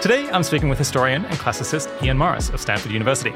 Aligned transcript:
Today, 0.00 0.30
I'm 0.30 0.42
speaking 0.42 0.68
with 0.68 0.78
historian 0.78 1.24
and 1.26 1.36
classicist 1.36 1.90
Ian 2.02 2.16
Morris 2.16 2.48
of 2.50 2.60
Stanford 2.60 2.92
University. 2.92 3.34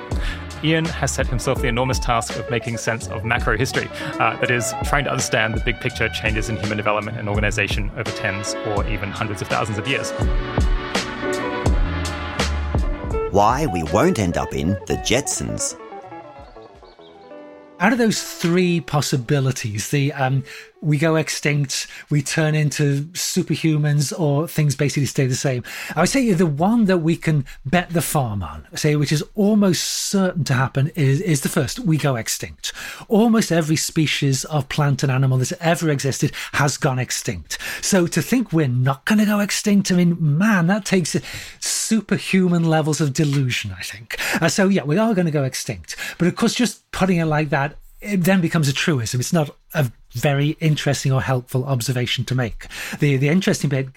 Ian 0.65 0.85
has 0.85 1.11
set 1.11 1.27
himself 1.27 1.61
the 1.61 1.67
enormous 1.67 1.99
task 1.99 2.37
of 2.37 2.49
making 2.51 2.79
sense 2.79 3.09
of 3.09 3.25
macro 3.25 3.59
history, 3.59 3.91
uh, 4.21 4.37
that 4.37 4.51
is, 4.51 4.73
trying 4.85 5.05
to 5.05 5.11
understand 5.11 5.55
the 5.55 5.61
big 5.65 5.81
picture 5.81 6.09
changes 6.09 6.49
in 6.49 6.57
human 6.57 6.77
development 6.77 7.19
and 7.19 7.29
organization 7.29 7.91
over 7.97 8.11
tens 8.13 8.55
or 8.69 8.87
even 8.87 9.11
hundreds 9.11 9.43
of 9.43 9.49
thousands 9.49 9.77
of 9.77 9.89
years. 9.89 10.13
Why 13.33 13.67
we 13.67 13.83
won't 13.93 14.19
end 14.19 14.39
up 14.39 14.55
in 14.55 14.69
the 14.87 14.95
Jetsons. 15.05 15.77
Out 17.81 17.93
of 17.93 17.99
those 17.99 18.23
three 18.23 18.81
possibilities, 18.81 19.91
the 19.91 20.13
um, 20.13 20.45
we 20.83 20.99
go 20.99 21.15
extinct, 21.15 21.87
we 22.11 22.21
turn 22.23 22.55
into 22.57 23.03
superhumans, 23.13 24.13
or 24.19 24.49
things 24.49 24.75
basically 24.75 25.07
stay 25.07 25.27
the 25.27 25.35
same. 25.37 25.63
I 25.95 26.01
would 26.01 26.09
say 26.09 26.33
the 26.33 26.45
one 26.45 26.87
that 26.87 26.99
we 26.99 27.17
can 27.17 27.47
bet 27.65 27.91
the 27.91 28.03
farm 28.03 28.43
on, 28.43 28.67
say, 28.75 28.97
which 28.97 29.13
is 29.13 29.25
almost 29.37 29.85
certain 29.85 30.43
to 30.45 30.55
happen, 30.55 30.89
is, 30.97 31.21
is 31.21 31.43
the 31.43 31.49
first. 31.49 31.79
We 31.79 31.97
go 31.97 32.17
extinct. 32.17 32.73
Almost 33.09 33.53
every 33.53 33.77
species 33.77 34.45
of 34.47 34.69
plant 34.69 35.05
and 35.05 35.13
animal 35.13 35.39
that's 35.39 35.53
ever 35.61 35.89
existed 35.89 36.33
has 36.55 36.77
gone 36.77 36.99
extinct. 36.99 37.59
So 37.81 38.09
to 38.09 38.21
think 38.21 38.53
we're 38.53 38.67
not 38.67 39.05
going 39.05 39.21
to 39.21 39.25
go 39.25 39.39
extinct, 39.39 39.93
I 39.93 39.95
mean, 39.95 40.17
man, 40.19 40.67
that 40.67 40.85
takes 40.85 41.17
superhuman 41.61 42.65
levels 42.65 43.01
of 43.01 43.13
delusion, 43.13 43.73
I 43.79 43.83
think. 43.83 44.19
Uh, 44.43 44.49
so 44.49 44.69
yeah, 44.69 44.83
we 44.83 44.99
are 44.99 45.15
going 45.15 45.27
to 45.27 45.31
go 45.31 45.45
extinct. 45.45 45.95
But 46.19 46.27
of 46.27 46.35
course, 46.35 46.55
just 46.55 46.91
putting 46.91 47.19
it 47.19 47.27
like 47.27 47.51
that 47.51 47.77
it 48.03 48.25
then 48.25 48.41
becomes 48.41 48.69
a 48.69 48.73
truism. 48.73 49.21
It's 49.21 49.33
not 49.33 49.57
a 49.75 49.91
very 50.13 50.51
interesting 50.61 51.13
or 51.13 51.23
helpful 51.23 51.65
observation 51.65 52.25
to 52.27 52.35
make. 52.35 52.67
The 52.99 53.17
the 53.17 53.29
interesting 53.29 53.71
bit 53.71 53.89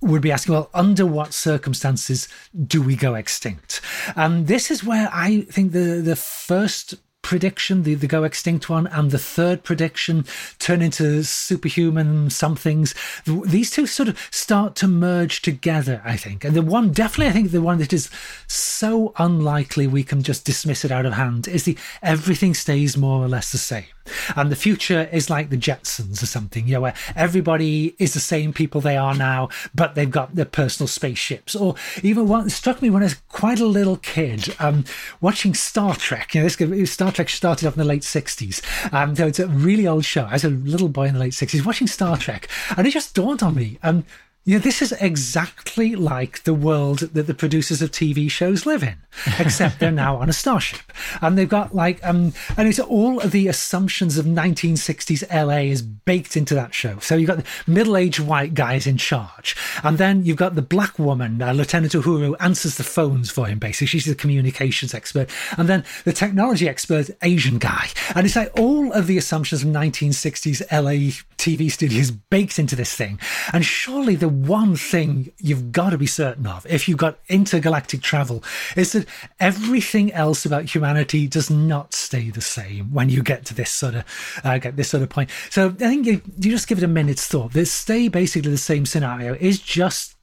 would 0.00 0.20
be 0.20 0.32
asking, 0.32 0.52
well, 0.52 0.70
under 0.74 1.06
what 1.06 1.32
circumstances 1.32 2.28
do 2.66 2.82
we 2.82 2.94
go 2.94 3.14
extinct? 3.14 3.80
And 4.16 4.46
this 4.46 4.70
is 4.70 4.84
where 4.84 5.08
I 5.12 5.42
think 5.42 5.72
the 5.72 6.02
the 6.04 6.16
first 6.16 6.94
prediction, 7.34 7.82
the, 7.82 7.96
the 7.96 8.06
go 8.06 8.22
extinct 8.22 8.70
one, 8.70 8.86
and 8.86 9.10
the 9.10 9.18
third 9.18 9.64
prediction 9.64 10.24
turn 10.60 10.80
into 10.80 11.24
superhuman 11.24 12.30
somethings. 12.30 12.94
These 13.26 13.72
two 13.72 13.88
sort 13.88 14.08
of 14.08 14.16
start 14.30 14.76
to 14.76 14.86
merge 14.86 15.42
together, 15.42 16.00
I 16.04 16.16
think. 16.16 16.44
And 16.44 16.54
the 16.54 16.62
one, 16.62 16.92
definitely, 16.92 17.30
I 17.30 17.32
think 17.32 17.50
the 17.50 17.60
one 17.60 17.78
that 17.78 17.92
is 17.92 18.08
so 18.46 19.12
unlikely 19.18 19.88
we 19.88 20.04
can 20.04 20.22
just 20.22 20.44
dismiss 20.44 20.84
it 20.84 20.92
out 20.92 21.06
of 21.06 21.14
hand 21.14 21.48
is 21.48 21.64
the 21.64 21.76
everything 22.04 22.54
stays 22.54 22.96
more 22.96 23.24
or 23.24 23.26
less 23.26 23.50
the 23.50 23.58
same. 23.58 23.93
And 24.36 24.50
the 24.50 24.56
future 24.56 25.08
is 25.12 25.30
like 25.30 25.50
the 25.50 25.56
Jetsons 25.56 26.22
or 26.22 26.26
something, 26.26 26.66
you 26.66 26.74
know, 26.74 26.80
where 26.80 26.94
everybody 27.16 27.94
is 27.98 28.14
the 28.14 28.20
same 28.20 28.52
people 28.52 28.80
they 28.80 28.96
are 28.96 29.14
now, 29.14 29.48
but 29.74 29.94
they've 29.94 30.10
got 30.10 30.34
their 30.34 30.44
personal 30.44 30.88
spaceships. 30.88 31.54
Or 31.54 31.74
even 32.02 32.28
what 32.28 32.50
struck 32.50 32.82
me 32.82 32.90
when 32.90 33.02
I 33.02 33.06
was 33.06 33.14
quite 33.28 33.60
a 33.60 33.66
little 33.66 33.96
kid, 33.96 34.54
um, 34.58 34.84
watching 35.20 35.54
Star 35.54 35.94
Trek. 35.96 36.34
You 36.34 36.42
know, 36.42 36.48
this 36.48 36.92
Star 36.92 37.12
Trek 37.12 37.28
started 37.28 37.66
off 37.66 37.74
in 37.74 37.78
the 37.78 37.84
late 37.84 38.02
60s. 38.02 38.62
Um, 38.92 39.16
so 39.16 39.26
it's 39.26 39.38
a 39.38 39.48
really 39.48 39.86
old 39.86 40.04
show. 40.04 40.24
I 40.24 40.34
was 40.34 40.44
a 40.44 40.50
little 40.50 40.88
boy 40.88 41.06
in 41.06 41.14
the 41.14 41.20
late 41.20 41.32
60s 41.32 41.64
watching 41.64 41.86
Star 41.86 42.16
Trek, 42.16 42.48
and 42.76 42.86
it 42.86 42.90
just 42.90 43.14
dawned 43.14 43.42
on 43.42 43.54
me. 43.54 43.78
Um, 43.82 44.04
yeah, 44.46 44.58
this 44.58 44.82
is 44.82 44.92
exactly 44.92 45.96
like 45.96 46.42
the 46.42 46.52
world 46.52 46.98
that 46.98 47.26
the 47.26 47.32
producers 47.32 47.80
of 47.80 47.90
TV 47.90 48.30
shows 48.30 48.66
live 48.66 48.82
in, 48.82 48.96
except 49.38 49.80
they're 49.80 49.90
now 49.90 50.16
on 50.16 50.28
a 50.28 50.34
starship. 50.34 50.80
And 51.22 51.38
they've 51.38 51.48
got 51.48 51.74
like, 51.74 52.04
um, 52.04 52.34
and 52.58 52.68
it's 52.68 52.78
all 52.78 53.20
of 53.20 53.30
the 53.30 53.48
assumptions 53.48 54.18
of 54.18 54.26
1960s 54.26 55.24
LA 55.32 55.70
is 55.70 55.80
baked 55.80 56.36
into 56.36 56.54
that 56.56 56.74
show. 56.74 56.98
So 56.98 57.16
you've 57.16 57.28
got 57.28 57.38
the 57.38 57.46
middle 57.66 57.96
aged 57.96 58.20
white 58.20 58.52
guys 58.52 58.86
in 58.86 58.98
charge. 58.98 59.56
And 59.82 59.96
then 59.96 60.26
you've 60.26 60.36
got 60.36 60.56
the 60.56 60.62
black 60.62 60.98
woman, 60.98 61.40
uh, 61.40 61.54
Lieutenant 61.54 61.94
Uhura, 61.94 62.36
answers 62.38 62.76
the 62.76 62.84
phones 62.84 63.30
for 63.30 63.46
him, 63.46 63.58
basically. 63.58 63.86
She's 63.86 64.04
the 64.04 64.14
communications 64.14 64.92
expert. 64.92 65.30
And 65.56 65.70
then 65.70 65.84
the 66.04 66.12
technology 66.12 66.68
expert, 66.68 67.08
Asian 67.22 67.56
guy. 67.56 67.88
And 68.14 68.26
it's 68.26 68.36
like 68.36 68.52
all 68.58 68.92
of 68.92 69.06
the 69.06 69.16
assumptions 69.16 69.62
of 69.62 69.70
1960s 69.70 70.60
LA 70.70 71.14
TV 71.38 71.70
studios 71.70 72.10
baked 72.10 72.58
into 72.58 72.76
this 72.76 72.94
thing. 72.94 73.18
And 73.54 73.64
surely 73.64 74.16
the 74.16 74.33
one 74.42 74.76
thing 74.76 75.32
you've 75.38 75.72
got 75.72 75.90
to 75.90 75.98
be 75.98 76.06
certain 76.06 76.46
of 76.46 76.66
if 76.68 76.88
you've 76.88 76.98
got 76.98 77.18
intergalactic 77.28 78.02
travel 78.02 78.42
is 78.76 78.92
that 78.92 79.06
everything 79.40 80.12
else 80.12 80.44
about 80.44 80.74
humanity 80.74 81.26
does 81.26 81.50
not 81.50 81.94
stay 81.94 82.30
the 82.30 82.40
same 82.40 82.92
when 82.92 83.08
you 83.08 83.22
get 83.22 83.44
to 83.46 83.54
this 83.54 83.70
sort 83.70 83.94
of 83.94 84.04
uh, 84.44 84.58
get 84.58 84.76
this 84.76 84.88
sort 84.88 85.02
of 85.02 85.08
point. 85.08 85.30
So 85.50 85.68
I 85.68 85.72
think 85.72 86.06
you, 86.06 86.22
you 86.38 86.50
just 86.50 86.68
give 86.68 86.78
it 86.78 86.84
a 86.84 86.88
minute's 86.88 87.26
thought. 87.26 87.52
This 87.52 87.72
stay 87.72 88.08
basically 88.08 88.50
the 88.50 88.58
same 88.58 88.86
scenario 88.86 89.34
is 89.34 89.60
just 89.60 90.14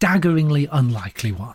staggeringly 0.00 0.66
unlikely 0.72 1.30
one. 1.30 1.54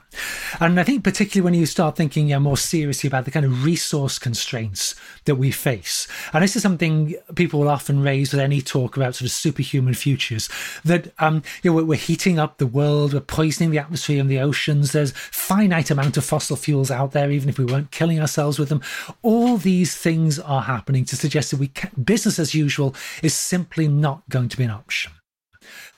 And 0.59 0.79
I 0.79 0.83
think, 0.83 1.03
particularly 1.03 1.43
when 1.43 1.59
you 1.59 1.65
start 1.65 1.95
thinking 1.95 2.27
yeah, 2.27 2.37
more 2.37 2.57
seriously 2.57 3.07
about 3.07 3.25
the 3.25 3.31
kind 3.31 3.43
of 3.43 3.65
resource 3.65 4.19
constraints 4.19 4.93
that 5.25 5.35
we 5.35 5.49
face, 5.49 6.07
and 6.31 6.43
this 6.43 6.55
is 6.55 6.61
something 6.61 7.15
people 7.33 7.59
will 7.59 7.69
often 7.69 8.03
raise 8.03 8.31
with 8.31 8.39
any 8.39 8.61
talk 8.61 8.97
about 8.97 9.15
sort 9.15 9.25
of 9.25 9.31
superhuman 9.31 9.95
futures 9.95 10.47
that 10.83 11.11
um, 11.17 11.41
you 11.63 11.73
know, 11.73 11.83
we're 11.83 11.97
heating 11.97 12.37
up 12.37 12.59
the 12.59 12.67
world, 12.67 13.15
we're 13.15 13.19
poisoning 13.19 13.71
the 13.71 13.79
atmosphere 13.79 14.21
and 14.21 14.29
the 14.29 14.39
oceans, 14.39 14.91
there's 14.91 15.11
finite 15.11 15.89
amount 15.89 16.15
of 16.15 16.23
fossil 16.23 16.55
fuels 16.55 16.91
out 16.91 17.13
there, 17.13 17.31
even 17.31 17.49
if 17.49 17.57
we 17.57 17.65
weren't 17.65 17.89
killing 17.89 18.19
ourselves 18.19 18.59
with 18.59 18.69
them. 18.69 18.81
All 19.23 19.57
these 19.57 19.97
things 19.97 20.37
are 20.37 20.61
happening 20.61 21.03
to 21.05 21.15
suggest 21.15 21.49
that 21.49 21.59
we 21.59 21.69
can, 21.69 21.89
business 22.01 22.37
as 22.37 22.53
usual 22.53 22.93
is 23.23 23.33
simply 23.33 23.87
not 23.87 24.21
going 24.29 24.49
to 24.49 24.57
be 24.57 24.65
an 24.65 24.69
option 24.69 25.13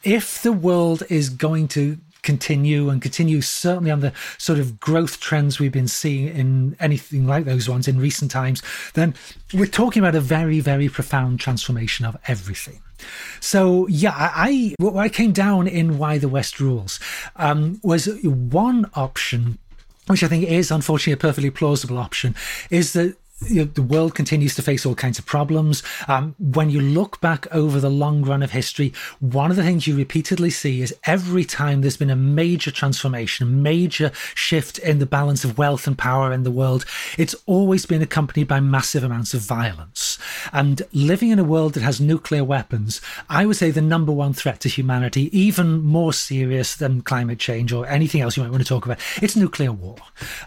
if 0.04 0.42
the 0.42 0.54
world 0.54 1.04
is 1.10 1.30
going 1.30 1.68
to 1.68 1.98
continue 2.28 2.90
and 2.90 3.02
continue 3.02 3.40
certainly 3.40 3.90
on 3.90 4.02
the 4.02 4.12
sort 4.38 4.60
of 4.60 4.82
growth 4.82 5.22
trends 5.22 5.60
we've 5.60 5.72
been 5.72 5.88
seeing 5.88 6.28
in 6.28 6.76
anything 6.82 7.26
like 7.26 7.46
those 7.46 7.70
ones 7.70 7.88
in 7.88 7.98
recent 7.98 8.30
times, 8.30 8.62
then 8.96 9.16
we're 9.54 9.66
talking 9.66 10.02
about 10.02 10.14
a 10.14 10.20
very, 10.20 10.60
very 10.60 10.90
profound 10.90 11.40
transformation 11.40 12.06
of 12.06 12.18
everything. 12.28 12.82
So 13.40 13.88
yeah, 13.88 14.12
I 14.14 14.76
what 14.78 14.98
I 14.98 15.08
came 15.08 15.32
down 15.32 15.68
in 15.68 15.98
why 15.98 16.18
the 16.18 16.28
West 16.28 16.60
rules 16.60 17.00
um, 17.38 17.80
was 17.82 18.10
one 18.24 18.90
option 18.94 19.58
which 20.08 20.24
I 20.24 20.28
think 20.28 20.46
is 20.46 20.72
unfortunately 20.72 21.14
a 21.14 21.18
perfectly 21.18 21.50
plausible 21.50 21.98
option, 21.98 22.34
is 22.70 22.94
that 22.94 23.18
you 23.46 23.64
know, 23.64 23.66
the 23.66 23.84
world 23.84 24.16
continues 24.16 24.56
to 24.56 24.62
face 24.62 24.86
all 24.86 24.96
kinds 24.96 25.20
of 25.20 25.26
problems. 25.26 25.84
Um, 26.08 26.36
when 26.40 26.70
you 26.70 26.82
look 26.82 27.22
back 27.22 27.48
over 27.54 27.80
the 27.80 27.90
long 27.90 28.24
run 28.24 28.42
of 28.42 28.52
history, 28.52 28.94
one 29.20 29.52
of 29.52 29.58
the 29.58 29.64
things 29.64 29.86
you 29.86 29.96
repeatedly 29.96 30.50
see 30.50 30.82
is 30.82 30.96
every 31.04 31.46
time 31.46 31.82
there's 31.82 31.98
been 31.98 32.10
a 32.10 32.16
major 32.16 32.72
transformation, 32.72 33.48
a 33.48 33.50
major 33.50 34.12
shift 34.34 34.80
in 34.80 35.00
the 35.00 35.06
balance 35.06 35.44
of 35.44 35.58
wealth 35.58 35.86
and 35.86 35.98
power 35.98 36.32
in 36.32 36.44
the 36.44 36.52
world, 36.52 36.86
it's 37.18 37.36
always 37.46 37.86
been 37.86 38.02
accompanied 38.02 38.48
by 38.48 38.60
massive 38.60 39.04
amounts 39.04 39.34
of 39.34 39.42
violence. 39.42 40.18
And 40.52 40.82
living 40.92 41.30
in 41.30 41.40
a 41.40 41.44
world 41.44 41.74
that 41.76 41.84
has 41.84 42.02
nuclear 42.02 42.44
weapons, 42.44 43.02
I 43.30 43.46
would 43.46 43.58
say 43.58 43.70
the 43.70 43.82
number 43.82 44.12
one 44.12 44.34
threat 44.34 44.62
to 44.62 44.70
humanity, 44.70 45.38
even 45.38 45.84
more 45.84 46.14
serious 46.14 46.76
than 46.76 47.02
climate 47.02 47.40
change 47.40 47.72
or 47.72 47.86
anything 47.88 48.22
else 48.22 48.36
you 48.36 48.44
might 48.44 48.52
want 48.52 48.64
to 48.64 48.68
talk 48.68 48.86
about, 48.86 49.00
it's 49.22 49.36
nuclear 49.36 49.72
war. 49.72 49.98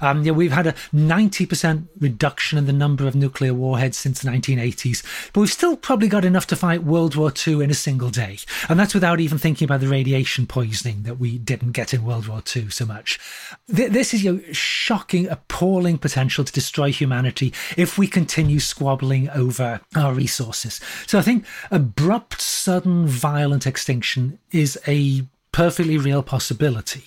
Um, 0.01 0.19
you 0.19 0.33
know, 0.33 0.39
we've 0.39 0.53
had 0.53 0.67
a 0.67 0.75
90% 0.93 1.87
reduction 2.01 2.59
in 2.59 2.67
the 2.67 2.80
number 2.81 3.07
of 3.07 3.15
nuclear 3.15 3.55
warheads 3.55 3.99
since 3.99 4.21
the 4.21 4.31
1980s, 4.31 5.05
but 5.33 5.41
we've 5.41 5.53
still 5.53 5.77
probably 5.77 6.09
got 6.09 6.25
enough 6.25 6.47
to 6.49 6.57
fight 6.57 6.83
World 6.83 7.15
War 7.15 7.33
II 7.47 7.63
in 7.63 7.71
a 7.71 7.75
single 7.75 8.11
day. 8.11 8.39
And 8.69 8.81
that's 8.81 8.95
without 8.95 9.21
even 9.21 9.39
thinking 9.39 9.67
about 9.67 9.81
the 9.81 9.89
radiation 9.89 10.47
poisoning 10.47 11.03
that 11.05 11.21
we 11.21 11.39
didn't 11.39 11.73
get 11.73 11.95
in 11.95 12.03
World 12.03 12.27
War 12.27 12.43
II 12.57 12.71
so 12.71 12.87
much. 12.87 13.21
This 13.69 14.15
is 14.15 14.25
your 14.25 14.41
shocking, 14.53 15.29
appalling 15.29 15.99
potential 15.99 16.45
to 16.45 16.53
destroy 16.53 16.91
humanity 16.91 17.53
if 17.77 17.99
we 17.99 18.09
continue 18.09 18.59
squabbling 18.59 19.29
over 19.31 19.81
our 19.95 20.15
resources. 20.15 20.81
So 21.07 21.19
I 21.19 21.23
think 21.23 21.45
abrupt, 21.71 22.41
sudden, 22.41 23.07
violent 23.07 23.67
extinction 23.67 24.39
is 24.51 24.79
a 24.89 25.23
perfectly 25.53 25.99
real 25.99 26.23
possibility. 26.23 27.05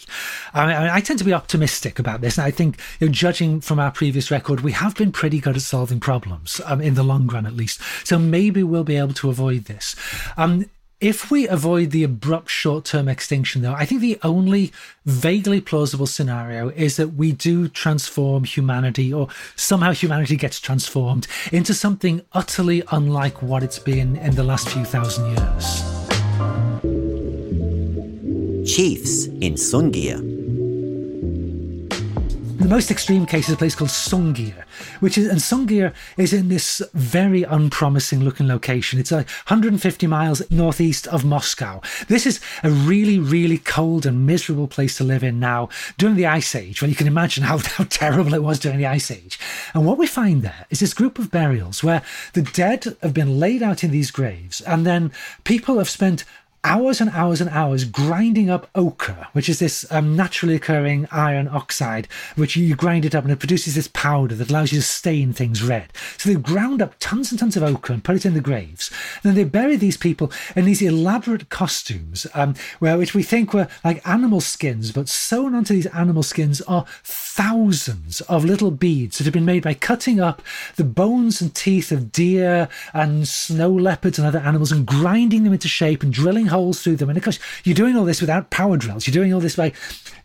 I, 0.54 0.66
mean, 0.66 0.76
I 0.76 1.00
tend 1.00 1.20
to 1.20 1.26
be 1.26 1.34
optimistic 1.34 2.00
about 2.00 2.22
this. 2.22 2.38
And 2.38 2.46
I 2.46 2.52
think, 2.52 2.80
you 3.00 3.08
know, 3.08 3.14
judging 3.14 3.62
from 3.62 3.80
our 3.80 3.92
previous 3.92 4.32
record, 4.32 4.62
we 4.62 4.74
have 4.74 4.96
been 4.96 5.12
pretty 5.12 5.40
good 5.40 5.56
at 5.56 5.62
solving 5.62 6.00
problems, 6.00 6.60
um, 6.66 6.82
in 6.82 6.96
the 6.96 7.04
long 7.04 7.28
run 7.28 7.46
at 7.46 7.54
least. 7.54 7.82
So 8.04 8.20
maybe 8.20 8.64
we'll 8.64 8.84
be 8.84 8.98
able 8.98 9.14
to 9.16 9.30
avoid 9.30 9.66
this. 9.66 9.96
Um, 10.38 10.66
if 11.00 11.30
we 11.30 11.50
avoid 11.50 11.92
the 11.92 12.06
abrupt 12.06 12.50
short 12.50 12.86
term 12.86 13.10
extinction, 13.10 13.62
though, 13.62 13.74
I 13.74 13.86
think 13.86 14.00
the 14.00 14.18
only 14.24 14.72
vaguely 15.06 15.60
plausible 15.60 16.08
scenario 16.08 16.70
is 16.70 16.96
that 16.96 17.10
we 17.10 17.34
do 17.34 17.68
transform 17.68 18.46
humanity, 18.46 19.14
or 19.14 19.28
somehow 19.58 19.92
humanity 19.92 20.38
gets 20.38 20.62
transformed 20.62 21.28
into 21.52 21.74
something 21.74 22.22
utterly 22.32 22.84
unlike 22.92 23.42
what 23.42 23.64
it's 23.64 23.80
been 23.80 24.16
in 24.16 24.36
the 24.36 24.44
last 24.44 24.70
few 24.70 24.86
thousand 24.86 25.26
years 25.36 26.93
chiefs 28.66 29.26
in 29.26 29.56
Sungir. 29.56 30.34
The 32.64 32.70
most 32.70 32.92
extreme 32.92 33.26
case 33.26 33.50
is 33.50 33.56
a 33.56 33.58
place 33.58 33.76
called 33.76 33.90
Sungir, 33.90 34.64
which 35.02 35.18
is, 35.18 35.28
and 35.28 35.40
Sungir 35.40 35.94
is 36.16 36.32
in 36.32 36.48
this 36.48 36.82
very 36.94 37.44
unpromising 37.44 38.22
looking 38.22 38.48
location. 38.48 39.02
It's 39.02 39.12
uh, 39.12 39.18
like 39.18 39.30
150 39.30 40.08
miles 40.08 40.50
northeast 40.50 41.06
of 41.08 41.26
Moscow. 41.26 41.82
This 42.08 42.26
is 42.26 42.40
a 42.64 42.70
really, 42.70 43.20
really 43.20 43.58
cold 43.58 44.06
and 44.06 44.26
miserable 44.26 44.70
place 44.70 44.96
to 44.98 45.04
live 45.04 45.26
in 45.26 45.42
now 45.42 45.68
during 45.98 46.16
the 46.16 46.28
Ice 46.28 46.56
Age. 46.56 46.82
Well, 46.82 46.90
you 46.90 46.96
can 46.96 47.06
imagine 47.08 47.44
how, 47.44 47.58
how 47.66 47.84
terrible 47.90 48.34
it 48.34 48.44
was 48.44 48.60
during 48.60 48.78
the 48.78 48.86
Ice 48.86 49.12
Age. 49.12 49.38
And 49.74 49.86
what 49.86 49.98
we 49.98 50.08
find 50.08 50.42
there 50.42 50.66
is 50.70 50.80
this 50.80 50.94
group 50.94 51.20
of 51.20 51.32
burials 51.32 51.84
where 51.84 52.02
the 52.32 52.44
dead 52.44 52.96
have 53.02 53.14
been 53.14 53.42
laid 53.42 53.62
out 53.62 53.84
in 53.84 53.92
these 53.92 54.10
graves, 54.10 54.62
and 54.62 54.86
then 54.86 55.12
people 55.44 55.80
have 55.80 55.90
spent 55.90 56.24
hours 56.64 57.02
and 57.02 57.10
hours 57.10 57.42
and 57.42 57.50
hours 57.50 57.84
grinding 57.84 58.50
up 58.50 58.70
ochre, 58.74 59.28
which 59.34 59.50
is 59.50 59.60
this 59.60 59.86
um, 59.92 60.16
naturally 60.16 60.56
occurring 60.56 61.08
iron 61.12 61.48
oxide, 61.50 62.08
which 62.36 62.56
you 62.56 62.76
grind 62.76 63.04
it 63.04 63.14
up 63.14 63.24
and 63.24 63.34
it 63.34 63.40
produces 63.40 63.76
this 63.76 63.90
powder 63.90 64.34
that 64.36 64.50
allows 64.50 64.72
you 64.72 64.80
to 64.80 64.86
stain 64.86 65.34
things 65.34 65.62
red. 65.62 65.92
So 66.18 66.30
they've 66.30 66.42
ground 66.42 66.82
up 66.82 66.96
tons 67.00 67.32
and 67.32 67.40
tons 67.40 67.58
of 67.58 67.64
ochre 67.64 67.92
and 67.92 68.04
put 68.04 68.16
it 68.16 68.26
in 68.26 68.34
the 68.34 68.42
graves. 68.42 68.90
then 69.24 69.36
they 69.36 69.44
bury 69.44 69.76
these 69.76 69.98
people 69.98 70.32
in 70.56 70.66
these 70.66 70.82
elaborate 70.82 71.50
costumes, 71.50 72.26
um, 72.34 72.56
where 72.80 72.98
which 72.98 73.14
we 73.14 73.24
think 73.24 73.54
were 73.54 73.68
like 73.84 74.08
animal 74.08 74.40
skins, 74.40 74.92
but 74.92 75.10
sewn 75.10 75.54
onto 75.54 75.74
these 75.74 75.88
animal 75.88 76.24
skins 76.24 76.62
are 76.62 76.86
thousands 77.04 78.22
of 78.22 78.46
little 78.46 78.72
beads 78.72 79.18
that 79.18 79.26
have 79.26 79.34
been 79.34 79.44
made 79.44 79.64
by 79.64 79.74
cutting 79.74 80.20
up 80.20 80.42
the 80.78 80.84
bones 80.84 81.42
and 81.42 81.54
teeth 81.54 81.92
of 81.92 82.12
deer 82.12 82.70
and 82.94 83.28
snow 83.28 83.72
leopards 83.72 84.18
and 84.18 84.28
other 84.28 84.40
animals 84.40 84.72
and 84.72 84.86
grinding 84.86 85.44
them 85.44 85.54
into 85.54 85.68
shape 85.68 86.04
and 86.04 86.14
drilling 86.14 86.53
holes 86.54 86.82
through 86.82 86.96
them. 86.96 87.10
And 87.10 87.18
of 87.18 87.24
course, 87.24 87.40
you're 87.64 87.76
doing 87.76 87.98
all 87.98 88.06
this 88.06 88.22
without 88.22 88.50
power 88.50 88.78
drills. 88.78 89.06
You're 89.06 89.14
doing 89.14 89.34
all 89.34 89.40
this 89.40 89.56
by 89.56 89.74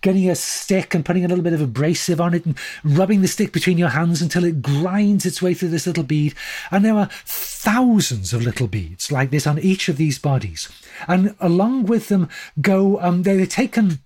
getting 0.02 0.28
a 0.30 0.34
stick 0.34 0.94
and 0.94 1.04
putting 1.04 1.24
a 1.24 1.28
little 1.28 1.42
bit 1.42 1.52
of 1.52 1.60
abrasive 1.60 2.20
on 2.20 2.34
it 2.34 2.46
and 2.46 2.56
rubbing 2.84 3.22
the 3.22 3.28
stick 3.28 3.52
between 3.52 3.78
your 3.78 3.88
hands 3.88 4.22
until 4.22 4.44
it 4.44 4.62
grinds 4.62 5.26
its 5.26 5.42
way 5.42 5.54
through 5.54 5.70
this 5.70 5.86
little 5.86 6.04
bead. 6.04 6.34
And 6.70 6.84
there 6.84 6.94
are 6.94 7.08
thousands 7.24 8.32
of 8.32 8.42
little 8.42 8.68
beads 8.68 9.10
like 9.10 9.30
this 9.30 9.46
on 9.46 9.58
each 9.58 9.88
of 9.88 9.96
these 9.96 10.18
bodies. 10.18 10.68
And 11.08 11.34
along 11.40 11.86
with 11.86 12.08
them 12.08 12.28
go, 12.60 13.00
um, 13.00 13.22
they're 13.22 13.46
taken 13.46 14.00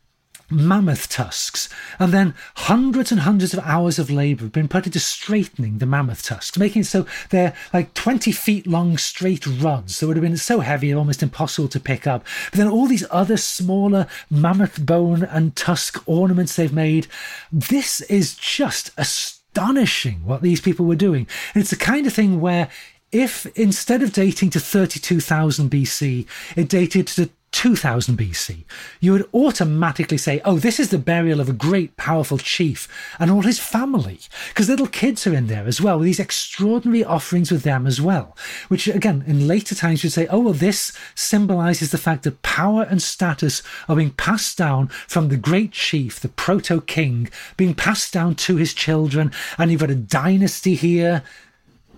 mammoth 0.53 1.09
tusks, 1.09 1.69
and 1.99 2.13
then 2.13 2.35
hundreds 2.57 3.11
and 3.11 3.23
hundreds 3.23 3.55
of 3.55 3.61
hours 3.65 3.99
of 3.99 4.11
labour 4.11 4.45
have 4.45 4.53
been 4.53 4.69
put 4.69 4.87
into 4.87 5.01
straightening 5.01 5.79
the 5.79 5.87
mammoth 5.87 6.25
tusks, 6.25 6.59
making 6.59 6.83
it 6.83 6.87
so 6.87 7.07
they're 7.31 7.55
like 7.73 7.95
20 7.95 8.33
feet 8.33 8.67
long 8.67 8.97
straight 8.99 9.47
rods 9.47 9.99
that 9.99 10.07
would 10.07 10.17
have 10.17 10.23
been 10.23 10.37
so 10.37 10.61
heavy 10.61 10.93
almost 10.95 11.23
impossible 11.23 11.69
to 11.69 11.81
pick 11.81 12.07
up. 12.07 12.25
But 12.51 12.59
then 12.59 12.69
all 12.69 12.87
these 12.87 13.07
other 13.11 13.37
smaller 13.37 14.07
mammoth 14.31 14.85
bone 14.85 15.25
and 15.25 15.57
tusk 15.57 16.03
ornaments 16.07 16.57
they've 16.57 16.73
made. 16.73 17.07
This 17.51 18.01
is 18.03 18.35
just 18.35 18.91
astonishing 18.97 20.25
what 20.25 20.43
these 20.43 20.61
people 20.61 20.87
were 20.87 20.97
doing. 20.97 21.27
And 21.55 21.61
it's 21.61 21.71
the 21.71 21.77
kind 21.77 22.07
of 22.07 22.13
thing 22.13 22.41
where 22.41 22.69
if 23.11 23.47
instead 23.59 24.03
of 24.03 24.13
dating 24.13 24.51
to 24.51 24.61
32,000 24.61 25.71
BC, 25.71 26.27
it 26.57 26.69
dated 26.69 27.07
to 27.09 27.31
2000 27.53 28.17
BC, 28.17 28.65
you 29.01 29.13
would 29.13 29.29
automatically 29.33 30.17
say, 30.17 30.41
oh, 30.45 30.59
this 30.59 30.81
is 30.81 30.89
the 30.89 30.99
burial 30.99 31.39
of 31.39 31.49
a 31.49 31.53
great, 31.53 31.97
powerful 31.97 32.39
chief 32.39 32.89
and 33.19 33.31
all 33.31 33.43
his 33.43 33.61
family. 33.61 34.19
Because 34.49 34.69
little 34.69 34.87
kids 34.87 35.27
are 35.27 35.35
in 35.35 35.47
there 35.47 35.67
as 35.67 35.81
well, 35.81 35.99
with 35.99 36.07
these 36.07 36.19
extraordinary 36.19 37.05
offerings 37.05 37.53
with 37.53 37.63
them 37.63 37.87
as 37.87 38.01
well. 38.01 38.37
Which, 38.69 38.89
again, 38.89 39.23
in 39.27 39.47
later 39.47 39.75
times, 39.75 40.03
you'd 40.03 40.11
say, 40.11 40.27
oh, 40.29 40.41
well, 40.41 40.55
this 40.55 40.93
symbolizes 41.15 41.91
the 41.91 41.99
fact 41.99 42.25
that 42.25 42.43
power 42.43 42.83
and 42.85 43.03
status 43.03 43.63
are 43.89 43.97
being 43.97 44.13
passed 44.13 44.57
down 44.59 44.89
from 44.89 45.29
the 45.29 45.37
great 45.37 45.73
chief, 45.73 46.19
the 46.19 46.29
proto 46.29 46.81
king, 46.81 47.29
being 47.57 47.75
passed 47.75 48.13
down 48.13 48.35
to 48.37 48.57
his 48.57 48.73
children. 48.75 49.31
And 49.59 49.71
you've 49.71 49.81
got 49.83 49.91
a 49.91 49.95
dynasty 49.95 50.75
here. 50.75 51.23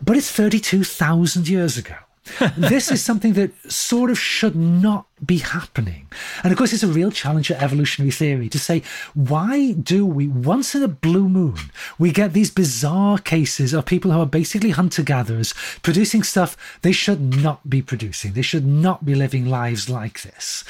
But 0.03 0.17
it's 0.17 0.31
32,000 0.31 1.49
years 1.49 1.79
ago 1.79 1.95
this 2.56 2.91
is 2.91 3.03
something 3.03 3.35
that 3.35 3.53
sort 3.71 4.11
of 4.11 4.19
should 4.19 4.56
not 4.56 5.06
be 5.25 5.38
happening. 5.38 6.06
And 6.43 6.53
of 6.53 6.59
course, 6.59 6.73
it's 6.73 6.82
a 6.82 6.88
real 6.88 7.11
challenge 7.11 7.49
for 7.49 7.55
evolutionary 7.55 8.11
theory 8.11 8.49
to 8.49 8.59
say, 8.59 8.82
why 9.15 9.73
do 9.73 10.06
we, 10.06 10.29
once 10.29 10.75
in 10.75 10.82
a 10.82 10.88
blue 10.88 11.29
moon, 11.29 11.56
we 11.99 12.12
get 12.12 12.32
these 12.32 12.50
bizarre 12.50 13.19
cases 13.19 13.73
of 13.73 13.87
people 13.87 14.11
who 14.11 14.21
are 14.21 14.26
basically 14.26 14.71
hunter 14.71 15.03
gatherers 15.03 15.55
producing 15.82 16.23
stuff 16.23 16.56
they 16.82 16.93
should 16.93 17.43
not 17.43 17.69
be 17.69 17.82
producing? 17.82 18.32
They 18.32 18.43
should 18.43 18.67
not 18.67 19.05
be 19.05 19.15
living 19.15 19.47
lives 19.47 19.88
like 19.91 20.23
this. 20.23 20.65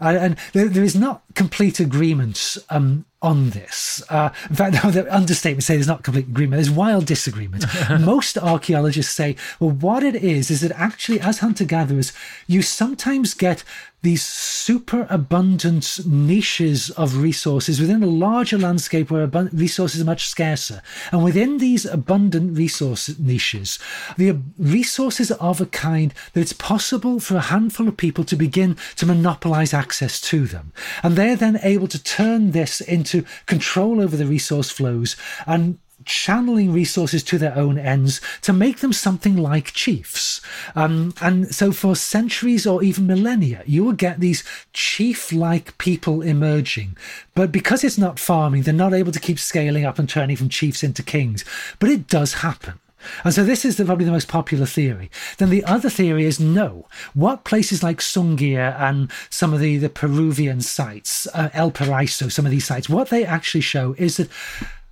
Uh, 0.00 0.16
and 0.20 0.36
there, 0.52 0.68
there 0.68 0.84
is 0.84 0.96
not 0.96 1.22
complete 1.34 1.80
agreement 1.80 2.58
um, 2.68 3.04
on 3.22 3.50
this. 3.50 4.02
Uh, 4.08 4.30
in 4.48 4.56
fact, 4.56 4.74
no, 4.84 4.90
the 4.90 5.14
understatement 5.14 5.64
say 5.64 5.74
there's 5.74 5.86
not 5.86 6.02
complete 6.02 6.26
agreement. 6.26 6.62
There's 6.62 6.70
wild 6.70 7.06
disagreement. 7.06 7.64
Most 8.00 8.38
archaeologists 8.38 9.14
say, 9.14 9.36
well, 9.60 9.70
what 9.70 10.02
it 10.02 10.16
is 10.16 10.50
is 10.50 10.60
that 10.60 10.72
actually, 10.72 11.20
as 11.20 11.38
hunter 11.38 11.64
gatherers, 11.64 12.12
you 12.46 12.62
sometimes 12.62 13.34
get 13.34 13.64
these 14.02 14.24
super 14.24 15.04
abundant 15.10 16.06
niches 16.06 16.90
of 16.90 17.16
resources 17.16 17.80
within 17.80 18.04
a 18.04 18.06
larger 18.06 18.56
landscape 18.56 19.10
where 19.10 19.26
resources 19.26 20.00
are 20.00 20.04
much 20.04 20.28
scarcer. 20.28 20.80
And 21.10 21.24
within 21.24 21.58
these 21.58 21.84
abundant 21.84 22.56
resource 22.56 23.18
niches, 23.18 23.80
the 24.16 24.38
resources 24.58 25.32
are 25.32 25.50
of 25.50 25.60
a 25.60 25.66
kind 25.66 26.14
that 26.34 26.40
it's 26.40 26.52
possible 26.52 27.18
for 27.18 27.34
a 27.34 27.40
handful 27.40 27.88
of 27.88 27.96
people 27.96 28.22
to 28.24 28.36
begin 28.36 28.76
to 28.94 29.06
monopolize 29.06 29.74
access 29.74 30.20
to 30.20 30.46
them. 30.46 30.72
And 31.02 31.16
they're 31.16 31.34
then 31.34 31.58
able 31.64 31.88
to 31.88 32.00
turn 32.00 32.52
this 32.52 32.80
into 32.80 33.05
control 33.46 34.00
over 34.00 34.16
the 34.16 34.26
resource 34.26 34.70
flows 34.70 35.16
and 35.46 35.78
channeling 36.04 36.72
resources 36.72 37.22
to 37.24 37.38
their 37.38 37.56
own 37.56 37.78
ends 37.78 38.20
to 38.42 38.52
make 38.52 38.78
them 38.78 38.92
something 38.92 39.36
like 39.36 39.72
chiefs. 39.72 40.40
Um, 40.74 41.14
and 41.20 41.54
so 41.54 41.72
for 41.72 41.96
centuries 41.96 42.66
or 42.66 42.82
even 42.82 43.06
millennia, 43.06 43.62
you 43.66 43.84
will 43.84 43.92
get 43.92 44.20
these 44.20 44.44
chief 44.72 45.32
like 45.32 45.76
people 45.78 46.22
emerging. 46.22 46.96
But 47.34 47.50
because 47.50 47.82
it's 47.82 47.98
not 47.98 48.18
farming, 48.18 48.62
they're 48.62 48.74
not 48.74 48.94
able 48.94 49.12
to 49.12 49.20
keep 49.20 49.38
scaling 49.38 49.84
up 49.84 49.98
and 49.98 50.08
turning 50.08 50.36
from 50.36 50.48
chiefs 50.48 50.82
into 50.82 51.02
kings. 51.02 51.44
But 51.78 51.90
it 51.90 52.08
does 52.08 52.34
happen. 52.34 52.78
And 53.24 53.34
so 53.34 53.44
this 53.44 53.64
is 53.64 53.76
the, 53.76 53.84
probably 53.84 54.04
the 54.04 54.12
most 54.12 54.28
popular 54.28 54.66
theory. 54.66 55.10
Then 55.38 55.50
the 55.50 55.64
other 55.64 55.90
theory 55.90 56.24
is 56.24 56.40
no. 56.40 56.86
What 57.14 57.44
places 57.44 57.82
like 57.82 57.98
Sungir 57.98 58.78
and 58.80 59.10
some 59.30 59.52
of 59.52 59.60
the, 59.60 59.76
the 59.78 59.88
Peruvian 59.88 60.60
sites, 60.60 61.26
uh, 61.34 61.50
El 61.52 61.70
Paraiso, 61.70 62.30
some 62.30 62.46
of 62.46 62.50
these 62.50 62.64
sites, 62.64 62.88
what 62.88 63.10
they 63.10 63.24
actually 63.24 63.60
show 63.60 63.94
is 63.98 64.16
that 64.16 64.28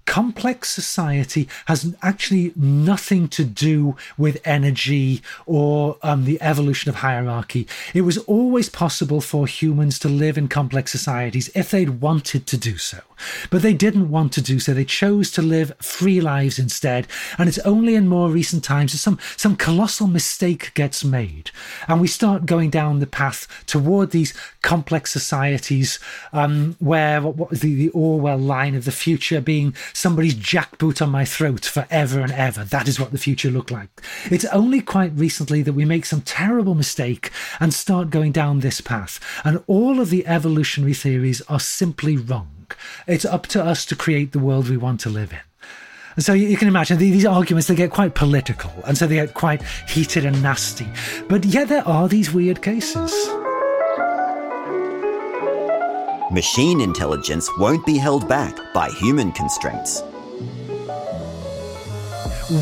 complex 0.07 0.71
society 0.71 1.49
has 1.67 1.95
actually 2.03 2.53
nothing 2.57 3.29
to 3.29 3.45
do 3.45 3.97
with 4.19 4.41
energy 4.45 5.23
or 5.47 5.97
um, 6.03 6.25
the 6.25 6.41
evolution 6.43 6.89
of 6.89 6.97
hierarchy. 6.97 7.67
It 7.95 8.03
was 8.03 8.19
always 8.19 8.69
possible 8.69 9.21
for 9.21 9.47
humans 9.47 9.99
to 10.01 10.09
live 10.09 10.37
in 10.37 10.49
complex 10.49 10.93
societies 10.93 11.51
if 11.55 11.71
they'd 11.71 12.01
wanted 12.01 12.47
to 12.49 12.57
do 12.57 12.77
so. 12.77 13.01
But 13.51 13.63
they 13.63 13.75
didn't 13.75 14.11
want 14.11 14.33
to 14.35 14.43
do 14.43 14.59
so. 14.59 14.75
They 14.75 14.85
chose 14.85 15.31
to 15.33 15.43
live 15.43 15.73
free 15.81 16.21
lives 16.21 16.59
instead. 16.59 17.07
And 17.39 17.49
it's 17.49 17.59
only 17.61 17.95
in 17.95 18.09
more 18.09 18.31
recent 18.31 18.65
times 18.65 18.93
that 18.93 18.99
some, 18.99 19.19
some 19.37 19.57
colossal 19.57 20.07
mistake 20.07 20.73
gets 20.75 21.05
made. 21.05 21.51
And 21.89 22.01
we 22.01 22.09
start 22.09 22.47
going 22.47 22.71
down 22.71 22.99
the 22.99 23.07
path 23.07 23.47
toward 23.67 24.11
these 24.11 24.35
complex 24.63 25.13
societies 25.13 25.99
um, 26.33 26.77
where 26.79 27.21
what, 27.23 27.37
what 27.37 27.51
the, 27.51 27.75
the 27.75 27.91
Orwell 27.91 28.39
line 28.39 28.75
of 28.75 28.85
the 28.85 28.93
future 28.93 29.41
being 29.41 29.75
somebody's 29.93 30.35
jackboot 30.35 31.03
on 31.03 31.11
my 31.11 31.25
throat 31.25 31.65
forever 31.65 32.21
and 32.21 32.33
ever. 32.33 32.65
That 32.65 32.89
is 32.89 32.99
what 32.99 33.13
the 33.13 33.19
future 33.19 33.51
looked 33.51 33.71
like. 33.71 33.89
It's 34.31 34.45
only 34.47 34.81
quite 34.81 35.13
recently 35.15 35.63
that 35.63 35.73
we 35.73 35.85
make 35.85 36.05
some 36.05 36.23
terrible 36.23 36.75
mistake 36.75 37.31
and 37.61 37.73
start 37.73 38.11
going 38.11 38.33
down 38.33 38.61
this 38.61 38.81
path. 38.81 39.21
And 39.45 39.63
all 39.67 40.01
of 40.01 40.11
the 40.11 40.27
evolutionary 40.27 40.95
theories 40.95 41.43
are 41.43 41.61
simply 41.61 42.17
wrong. 42.17 42.54
It's 43.07 43.25
up 43.25 43.47
to 43.49 43.65
us 43.65 43.85
to 43.87 43.97
create 43.97 44.33
the 44.33 44.39
world 44.39 44.69
we 44.69 44.77
want 44.77 45.01
to 45.01 45.11
live 45.11 45.33
in. 45.33 45.41
And 46.17 46.25
so 46.25 46.33
you 46.33 46.57
can 46.57 46.69
imagine 46.69 46.99
these 46.99 47.27
arguments, 47.27 47.67
they 47.67 47.75
get 47.75 47.91
quite 47.91 48.15
political 48.15 48.73
and 48.87 48.97
so 48.97 49.07
they 49.07 49.17
get 49.17 49.35
quite 49.35 49.63
heated 49.89 50.25
and 50.25 50.41
nasty. 50.43 50.87
But 51.29 51.45
yet 51.45 51.69
there 51.69 51.87
are 51.87 52.09
these 52.09 52.33
weird 52.33 52.63
cases. 52.63 53.13
Machine 56.31 56.81
intelligence 56.81 57.51
won't 57.59 57.85
be 57.85 57.99
held 57.99 58.29
back 58.29 58.57
by 58.73 58.91
human 58.91 59.33
constraints. 59.33 60.03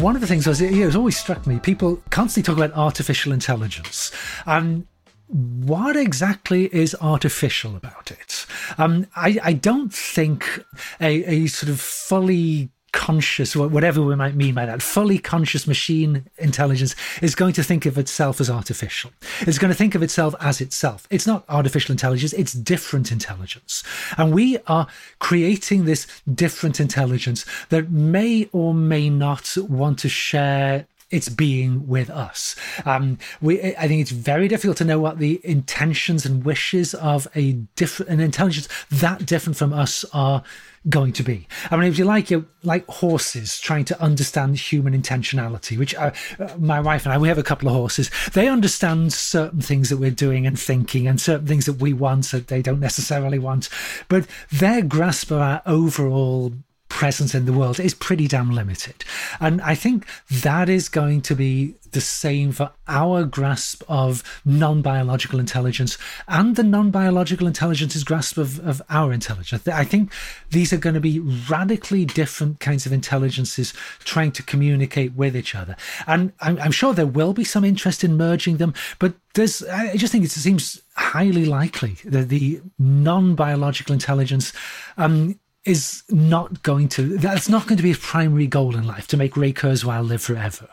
One 0.01 0.15
of 0.15 0.21
the 0.21 0.27
things 0.27 0.47
was 0.47 0.61
it 0.61 0.73
has 0.75 0.97
always 0.97 1.17
struck 1.17 1.47
me 1.47 1.59
people 1.59 2.01
constantly 2.11 2.47
talk 2.47 2.57
about 2.57 2.77
artificial 2.79 3.33
intelligence. 3.33 4.13
And 4.47 4.87
what 5.33 5.97
exactly 5.97 6.73
is 6.75 6.95
artificial 7.01 7.75
about 7.75 8.11
it? 8.11 8.47
Um, 8.77 9.07
I, 9.17 9.39
I, 9.43 9.53
don't 9.55 9.93
think 9.93 10.65
a, 11.01 11.25
a, 11.25 11.47
sort 11.47 11.71
of 11.71 11.81
fully 11.81 12.69
conscious, 12.93 13.57
whatever 13.57 14.03
we 14.03 14.15
might 14.15 14.35
mean 14.35 14.55
by 14.55 14.67
that, 14.67 14.83
fully 14.83 15.19
conscious 15.19 15.67
machine 15.67 16.29
intelligence 16.37 16.95
is 17.23 17.35
going 17.35 17.55
to 17.55 17.63
think 17.63 17.87
of 17.87 17.97
itself 17.97 18.41
as 18.41 18.51
artificial. 18.51 19.11
It's 19.41 19.59
going 19.59 19.73
to 19.73 19.77
think 19.77 19.95
of 19.95 20.03
itself 20.03 20.35
as 20.41 20.61
itself. 20.61 21.09
It's 21.11 21.27
not 21.27 21.45
artificial 21.49 21.93
intelligence, 21.93 22.35
it's 22.35 22.53
different 22.53 23.11
intelligence. 23.11 23.83
And 24.19 24.35
we 24.35 24.59
are 24.67 24.87
creating 25.19 25.87
this 25.87 26.07
different 26.33 26.79
intelligence 26.79 27.47
that 27.71 27.91
may 27.91 28.51
or 28.53 28.75
may 28.75 29.09
not 29.09 29.57
want 29.57 29.99
to 30.01 30.11
share 30.11 30.87
its 31.13 31.29
being 31.29 31.87
with 31.87 32.11
us. 32.11 32.57
Um, 32.85 33.19
we, 33.41 33.61
I 33.77 33.87
think 33.87 34.01
it's 34.01 34.11
very 34.11 34.49
difficult 34.49 34.79
to 34.79 34.85
know 34.85 34.99
what 34.99 35.19
the 35.19 35.41
intentions 35.45 36.27
and 36.27 36.45
wishes 36.45 36.95
of 36.95 37.29
a 37.35 37.53
different, 37.77 38.11
an 38.11 38.21
intelligence 38.21 38.69
that 38.91 39.27
different 39.27 39.57
from 39.57 39.73
us 39.73 40.05
are 40.13 40.43
going 40.89 41.13
to 41.13 41.23
be. 41.23 41.47
I 41.71 41.77
mean, 41.77 41.89
if 41.89 41.99
you 41.99 42.05
like, 42.05 42.31
like 42.65 42.87
horses 42.87 43.61
trying 43.61 43.85
to 43.87 44.03
understand 44.03 44.57
human 44.57 45.01
intentionality, 45.01 45.79
which 45.79 45.95
uh, 45.95 46.11
my 46.59 46.81
wife 46.81 47.05
and 47.07 47.13
I, 47.13 47.19
we 47.19 47.29
have 47.29 47.39
a 47.39 47.43
couple 47.43 47.69
of 47.69 47.75
horses. 47.75 48.11
They 48.33 48.49
understand 48.49 49.13
certain 49.13 49.61
things 49.61 49.91
that 49.91 49.99
we're 49.99 50.11
doing 50.11 50.47
and 50.47 50.59
thinking, 50.59 51.07
and 51.07 51.21
certain 51.21 51.47
things 51.47 51.67
that 51.67 51.75
we 51.75 51.93
want 51.93 52.31
that 52.33 52.49
they 52.49 52.63
don't 52.63 52.81
necessarily 52.81 53.39
want. 53.39 53.69
But 54.09 54.27
their 54.51 54.83
grasp 54.83 55.31
of 55.31 55.41
our 55.41 55.63
overall 55.67 56.53
presence 56.93 57.35
in 57.35 57.47
the 57.47 57.55
world 57.55 57.81
is 57.81 57.95
pretty 57.95 58.29
damn 58.29 58.51
limited. 58.51 59.03
And 59.41 59.63
I 59.63 59.75
think 59.75 60.07
that 60.31 60.69
is 60.69 60.91
going 60.91 61.23
to 61.23 61.35
be 61.35 61.75
the 61.93 62.03
same 62.03 62.53
for 62.53 62.71
our 62.87 63.25
grasp 63.25 63.83
of 63.89 64.23
non 64.45 64.83
biological 64.83 65.41
intelligence 65.41 65.97
and 66.29 66.55
the 66.55 66.63
non 66.63 66.91
biological 66.91 67.47
intelligence's 67.47 68.05
grasp 68.05 68.37
of, 68.37 68.61
of 68.61 68.83
our 68.91 69.11
intelligence. 69.11 69.67
I 69.67 69.85
think 69.85 70.13
these 70.51 70.71
are 70.73 70.77
going 70.77 70.95
to 70.95 71.01
be 71.01 71.19
radically 71.19 72.05
different 72.05 72.61
kinds 72.61 72.85
of 72.85 72.93
intelligences 72.93 73.73
trying 74.05 74.33
to 74.33 74.43
communicate 74.43 75.15
with 75.15 75.35
each 75.35 75.55
other. 75.55 75.77
And 76.07 76.33
I'm, 76.41 76.59
I'm 76.61 76.73
sure 76.73 76.93
there 76.93 77.07
will 77.07 77.33
be 77.33 77.45
some 77.45 77.65
interest 77.65 78.05
in 78.05 78.19
merging 78.19 78.59
them, 78.59 78.75
but 78.99 79.15
there's, 79.33 79.63
I 79.65 79.97
just 79.97 80.13
think 80.13 80.25
it 80.25 80.31
seems 80.31 80.83
highly 80.95 81.47
likely 81.47 81.97
that 82.05 82.29
the 82.29 82.61
non 82.79 83.35
biological 83.35 83.95
intelligence 83.95 84.53
um, 84.99 85.39
is 85.65 86.03
not 86.09 86.63
going 86.63 86.89
to 86.89 87.19
that's 87.19 87.49
not 87.49 87.67
going 87.67 87.77
to 87.77 87.83
be 87.83 87.91
his 87.91 87.99
primary 87.99 88.47
goal 88.47 88.77
in 88.77 88.87
life 88.87 89.07
to 89.09 89.17
make 89.17 89.37
Ray 89.37 89.53
Kurzweil 89.53 90.07
live 90.07 90.23
forever. 90.23 90.69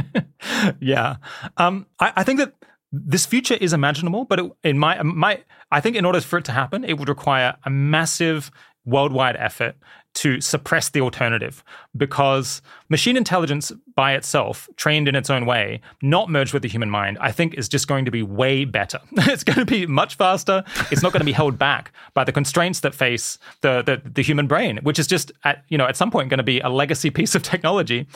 yeah, 0.80 1.16
um, 1.56 1.86
I, 1.98 2.12
I, 2.16 2.24
think 2.24 2.38
that 2.38 2.54
this 2.90 3.26
future 3.26 3.54
is 3.54 3.72
imaginable, 3.72 4.24
but 4.24 4.38
it, 4.38 4.52
in 4.64 4.78
my 4.78 5.02
my 5.02 5.42
I 5.70 5.80
think 5.80 5.96
in 5.96 6.04
order 6.04 6.20
for 6.20 6.38
it 6.38 6.44
to 6.46 6.52
happen, 6.52 6.84
it 6.84 6.98
would 6.98 7.08
require 7.08 7.56
a 7.64 7.70
massive 7.70 8.50
worldwide 8.86 9.36
effort 9.36 9.76
to 10.14 10.40
suppress 10.40 10.88
the 10.88 11.00
alternative 11.02 11.62
because 11.94 12.62
machine 12.88 13.16
intelligence 13.16 13.72
by 13.94 14.14
itself, 14.14 14.68
trained 14.76 15.08
in 15.08 15.14
its 15.14 15.30
own 15.30 15.46
way, 15.46 15.80
not 16.02 16.28
merged 16.28 16.52
with 16.52 16.62
the 16.62 16.68
human 16.68 16.90
mind, 16.90 17.18
I 17.20 17.32
think 17.32 17.54
is 17.54 17.68
just 17.68 17.88
going 17.88 18.04
to 18.04 18.10
be 18.10 18.22
way 18.22 18.64
better. 18.64 19.00
it's 19.12 19.44
going 19.44 19.58
to 19.58 19.64
be 19.64 19.86
much 19.86 20.16
faster. 20.16 20.64
It's 20.90 21.02
not 21.02 21.12
going 21.12 21.20
to 21.20 21.26
be 21.26 21.32
held 21.32 21.58
back 21.58 21.92
by 22.14 22.24
the 22.24 22.32
constraints 22.32 22.80
that 22.80 22.94
face 22.94 23.38
the, 23.62 23.82
the, 23.82 24.02
the 24.08 24.22
human 24.22 24.46
brain, 24.46 24.78
which 24.82 24.98
is 24.98 25.06
just 25.06 25.32
at 25.44 25.64
you 25.68 25.78
know 25.78 25.86
at 25.86 25.96
some 25.96 26.10
point 26.10 26.28
going 26.28 26.38
to 26.38 26.44
be 26.44 26.60
a 26.60 26.68
legacy 26.68 27.10
piece 27.18 27.34
of 27.34 27.42
technology. 27.42 28.06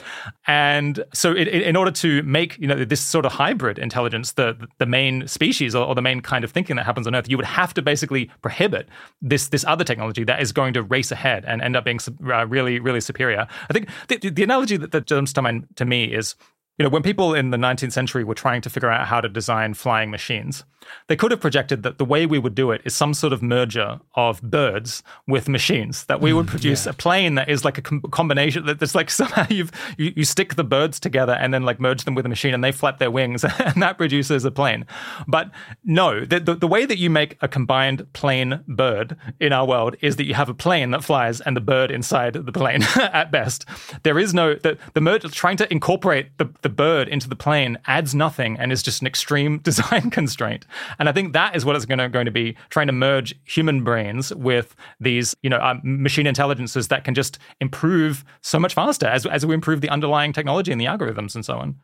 And 0.47 1.03
so, 1.13 1.33
it, 1.33 1.49
it, 1.49 1.63
in 1.63 1.77
order 1.77 1.91
to 1.91 2.23
make 2.23 2.59
you 2.59 2.67
know 2.67 2.85
this 2.85 3.01
sort 3.01 3.27
of 3.27 3.33
hybrid 3.33 3.79
intelligence 3.79 4.33
the 4.33 4.69
the 4.79 4.87
main 4.87 5.27
species 5.27 5.75
or, 5.75 5.87
or 5.87 5.95
the 5.95 6.03
main 6.03 6.21
kind 6.21 6.45
of 6.45 6.51
thinking 6.51 6.77
that 6.77 6.87
happens 6.87 7.07
on 7.07 7.15
Earth, 7.15 7.29
you 7.29 7.37
would 7.37 7.47
have 7.47 7.73
to 7.75 7.83
basically 7.83 8.31
prohibit 8.43 8.89
this 9.23 9.49
this 9.49 9.65
other 9.65 9.85
technology 9.85 10.25
that 10.25 10.41
is 10.41 10.53
going 10.53 10.75
to 10.75 10.83
race 10.83 11.11
ahead 11.11 11.45
and 11.47 11.63
end 11.63 11.77
up 11.77 11.85
being 11.85 11.99
uh, 12.27 12.47
really 12.47 12.79
really 12.81 13.01
superior. 13.01 13.47
I 13.69 13.73
think 13.73 13.89
the, 14.09 14.19
the 14.31 14.43
analogy 14.43 14.60
that, 14.79 14.93
that 14.93 15.07
jumps 15.07 15.33
to 15.35 15.43
mind 15.43 15.67
to 15.77 15.85
me 15.85 16.05
is 16.05 16.35
you 16.81 16.85
know, 16.85 16.89
when 16.89 17.03
people 17.03 17.35
in 17.35 17.51
the 17.51 17.59
19th 17.59 17.93
century 17.93 18.25
were 18.25 18.35
trying 18.35 18.63
to 18.63 18.71
figure 18.71 18.91
out 18.91 19.07
how 19.07 19.21
to 19.21 19.29
design 19.29 19.75
flying 19.75 20.11
machines, 20.11 20.65
they 21.09 21.17
could 21.17 21.31
have 21.31 21.39
projected 21.39 21.83
that 21.83 21.99
the 21.99 22.07
way 22.07 22.25
we 22.25 22.39
would 22.39 22.55
do 22.55 22.71
it 22.71 22.81
is 22.87 22.97
some 22.97 23.13
sort 23.13 23.35
of 23.35 23.43
merger 23.43 24.01
of 24.15 24.41
birds 24.41 25.03
with 25.27 25.47
machines. 25.47 26.07
That 26.07 26.23
we 26.23 26.33
would 26.33 26.47
mm, 26.47 26.51
produce 26.51 26.87
yeah. 26.87 26.91
a 26.91 26.95
plane 26.95 27.35
that 27.35 27.51
is 27.51 27.67
like 27.67 27.77
a 27.77 27.83
com- 27.83 28.01
combination 28.11 28.65
that 28.65 28.79
there's 28.79 28.95
like 28.95 29.11
somehow 29.21 29.47
you've 29.51 29.71
you, 29.99 30.15
you 30.17 30.25
stick 30.25 30.55
the 30.55 30.65
birds 30.65 30.99
together 30.99 31.35
and 31.35 31.53
then 31.53 31.65
like 31.65 31.81
merge 31.81 32.05
them 32.05 32.15
with 32.15 32.25
a 32.25 32.31
machine 32.31 32.55
and 32.55 32.65
they 32.65 32.73
flap 32.73 32.99
their 32.99 33.11
wings 33.11 33.45
and 33.59 33.83
that 33.83 33.99
produces 33.99 34.45
a 34.47 34.51
plane. 34.51 34.87
But 35.29 35.51
no, 35.85 36.25
the, 36.25 36.41
the, 36.41 36.55
the 36.55 36.67
way 36.67 36.87
that 36.87 36.97
you 36.97 37.11
make 37.11 37.37
a 37.43 37.49
combined 37.49 38.11
plane 38.15 38.65
bird 38.67 39.19
in 39.39 39.53
our 39.53 39.67
world 39.67 39.97
is 40.01 40.17
that 40.17 40.25
you 40.25 40.33
have 40.33 40.49
a 40.49 40.55
plane 40.55 40.93
that 40.93 41.05
flies 41.05 41.43
and 41.43 41.55
the 41.55 41.61
bird 41.61 41.91
inside 41.91 42.33
the 42.33 42.53
plane 42.53 42.83
at 42.97 43.31
best. 43.31 43.67
There 44.03 44.19
is 44.19 44.33
no 44.33 44.55
the 44.55 44.79
the 44.95 45.03
merge 45.03 45.31
trying 45.33 45.59
to 45.59 45.71
incorporate 45.71 46.39
the, 46.39 46.49
the 46.63 46.70
bird 46.71 47.09
into 47.09 47.29
the 47.29 47.37
plane 47.37 47.79
adds 47.87 48.15
nothing 48.15 48.59
and 48.59 48.73
is 48.73 48.83
just 48.83 49.01
an 49.01 49.07
extreme 49.07 49.59
design 49.63 50.11
constraint. 50.11 50.67
And 50.99 51.09
I 51.09 51.13
think 51.13 51.33
that 51.33 51.57
is 51.57 51.65
what 51.65 51.77
it's 51.77 51.87
going 51.87 51.99
to, 51.99 52.09
going 52.09 52.27
to 52.27 52.31
be 52.31 52.57
trying 52.71 52.87
to 52.87 52.93
merge 52.93 53.35
human 53.45 53.85
brains 53.85 54.35
with 54.35 54.75
these, 55.01 55.35
you 55.43 55.51
know, 55.51 55.61
um, 55.61 55.81
machine 55.83 56.27
intelligences 56.27 56.89
that 56.89 57.05
can 57.05 57.15
just 57.15 57.39
improve 57.61 58.25
so 58.43 58.59
much 58.59 58.75
faster 58.75 59.07
as, 59.07 59.27
as 59.27 59.45
we 59.45 59.55
improve 59.55 59.81
the 59.81 59.89
underlying 59.89 60.33
technology 60.33 60.73
and 60.73 60.81
the 60.81 60.87
algorithms 60.87 61.35
and 61.35 61.45
so 61.45 61.59
on. 61.59 61.77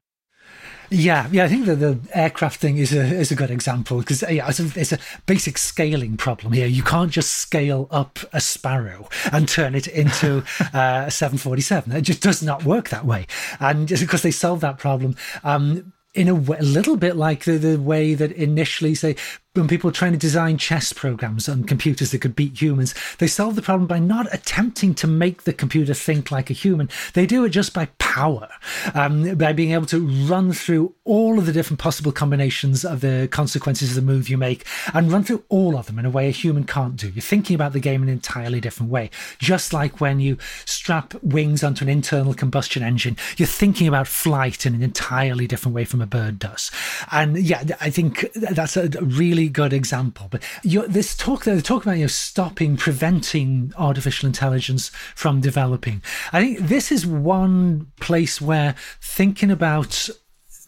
Yeah, 0.90 1.28
yeah, 1.32 1.44
I 1.44 1.48
think 1.48 1.66
that 1.66 1.76
the 1.76 1.98
aircraft 2.14 2.60
thing 2.60 2.78
is 2.78 2.92
a 2.92 3.00
is 3.00 3.32
a 3.32 3.34
good 3.34 3.50
example 3.50 3.98
because 3.98 4.22
yeah, 4.22 4.48
it's 4.48 4.60
a, 4.60 4.70
it's 4.78 4.92
a 4.92 4.98
basic 5.26 5.58
scaling 5.58 6.16
problem 6.16 6.52
here. 6.52 6.66
You 6.66 6.82
can't 6.82 7.10
just 7.10 7.32
scale 7.32 7.88
up 7.90 8.18
a 8.32 8.40
Sparrow 8.40 9.08
and 9.32 9.48
turn 9.48 9.74
it 9.74 9.88
into 9.88 10.38
uh, 10.74 11.04
a 11.06 11.10
747. 11.10 11.92
It 11.92 12.02
just 12.02 12.22
does 12.22 12.42
not 12.42 12.64
work 12.64 12.90
that 12.90 13.04
way. 13.04 13.26
And 13.58 13.88
just 13.88 14.02
because 14.02 14.22
they 14.22 14.30
solved 14.30 14.62
that 14.62 14.78
problem, 14.78 15.16
um, 15.42 15.92
in 16.14 16.28
a, 16.28 16.34
way, 16.34 16.56
a 16.58 16.62
little 16.62 16.96
bit 16.96 17.14
like 17.14 17.44
the, 17.44 17.58
the 17.58 17.78
way 17.78 18.14
that 18.14 18.32
initially, 18.32 18.94
say, 18.94 19.16
when 19.56 19.68
people 19.68 19.88
were 19.88 19.94
trying 19.94 20.12
to 20.12 20.18
design 20.18 20.58
chess 20.58 20.92
programs 20.92 21.48
on 21.48 21.64
computers 21.64 22.10
that 22.10 22.20
could 22.20 22.36
beat 22.36 22.60
humans, 22.60 22.94
they 23.18 23.26
solve 23.26 23.56
the 23.56 23.62
problem 23.62 23.86
by 23.86 23.98
not 23.98 24.32
attempting 24.32 24.94
to 24.94 25.06
make 25.06 25.42
the 25.42 25.52
computer 25.52 25.94
think 25.94 26.30
like 26.30 26.50
a 26.50 26.54
human. 26.54 26.88
They 27.14 27.26
do 27.26 27.44
it 27.44 27.50
just 27.50 27.72
by 27.72 27.86
power, 27.98 28.48
um, 28.94 29.36
by 29.36 29.52
being 29.52 29.72
able 29.72 29.86
to 29.86 30.06
run 30.26 30.52
through 30.52 30.94
all 31.04 31.38
of 31.38 31.46
the 31.46 31.52
different 31.52 31.80
possible 31.80 32.12
combinations 32.12 32.84
of 32.84 33.00
the 33.00 33.28
consequences 33.30 33.90
of 33.90 33.96
the 33.96 34.12
move 34.12 34.28
you 34.28 34.38
make 34.38 34.64
and 34.94 35.12
run 35.12 35.24
through 35.24 35.44
all 35.48 35.76
of 35.76 35.86
them 35.86 35.98
in 35.98 36.04
a 36.04 36.10
way 36.10 36.28
a 36.28 36.32
human 36.32 36.64
can't 36.64 36.96
do. 36.96 37.08
You're 37.10 37.22
thinking 37.22 37.54
about 37.54 37.72
the 37.72 37.80
game 37.80 38.02
in 38.02 38.08
an 38.08 38.14
entirely 38.14 38.60
different 38.60 38.90
way. 38.90 39.10
Just 39.38 39.72
like 39.72 40.00
when 40.00 40.20
you 40.20 40.38
strap 40.64 41.14
wings 41.22 41.62
onto 41.62 41.84
an 41.84 41.88
internal 41.88 42.34
combustion 42.34 42.82
engine, 42.82 43.16
you're 43.36 43.46
thinking 43.46 43.88
about 43.88 44.08
flight 44.08 44.66
in 44.66 44.74
an 44.74 44.82
entirely 44.82 45.46
different 45.46 45.74
way 45.74 45.84
from 45.84 46.00
a 46.00 46.06
bird 46.06 46.38
does. 46.38 46.70
And 47.10 47.38
yeah, 47.38 47.64
I 47.80 47.90
think 47.90 48.32
that's 48.34 48.76
a 48.76 48.88
really 49.02 49.45
good 49.48 49.72
example. 49.72 50.28
But 50.30 50.42
this 50.62 51.16
talk, 51.16 51.44
they 51.44 51.60
talk 51.60 51.82
about 51.82 51.96
you 51.96 52.04
know 52.04 52.08
stopping, 52.08 52.76
preventing 52.76 53.72
artificial 53.76 54.26
intelligence 54.26 54.88
from 55.14 55.40
developing. 55.40 56.02
I 56.32 56.40
think 56.40 56.58
this 56.60 56.90
is 56.90 57.06
one 57.06 57.92
place 58.00 58.40
where 58.40 58.74
thinking 59.00 59.50
about 59.50 60.08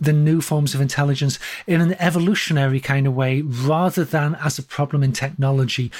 the 0.00 0.12
new 0.12 0.40
forms 0.40 0.74
of 0.74 0.80
intelligence 0.80 1.38
in 1.66 1.80
an 1.80 1.94
evolutionary 1.98 2.80
kind 2.80 3.06
of 3.06 3.14
way 3.14 3.40
rather 3.42 4.04
than 4.04 4.36
as 4.36 4.58
a 4.58 4.62
problem 4.62 5.02
in 5.02 5.12
technology 5.12 5.90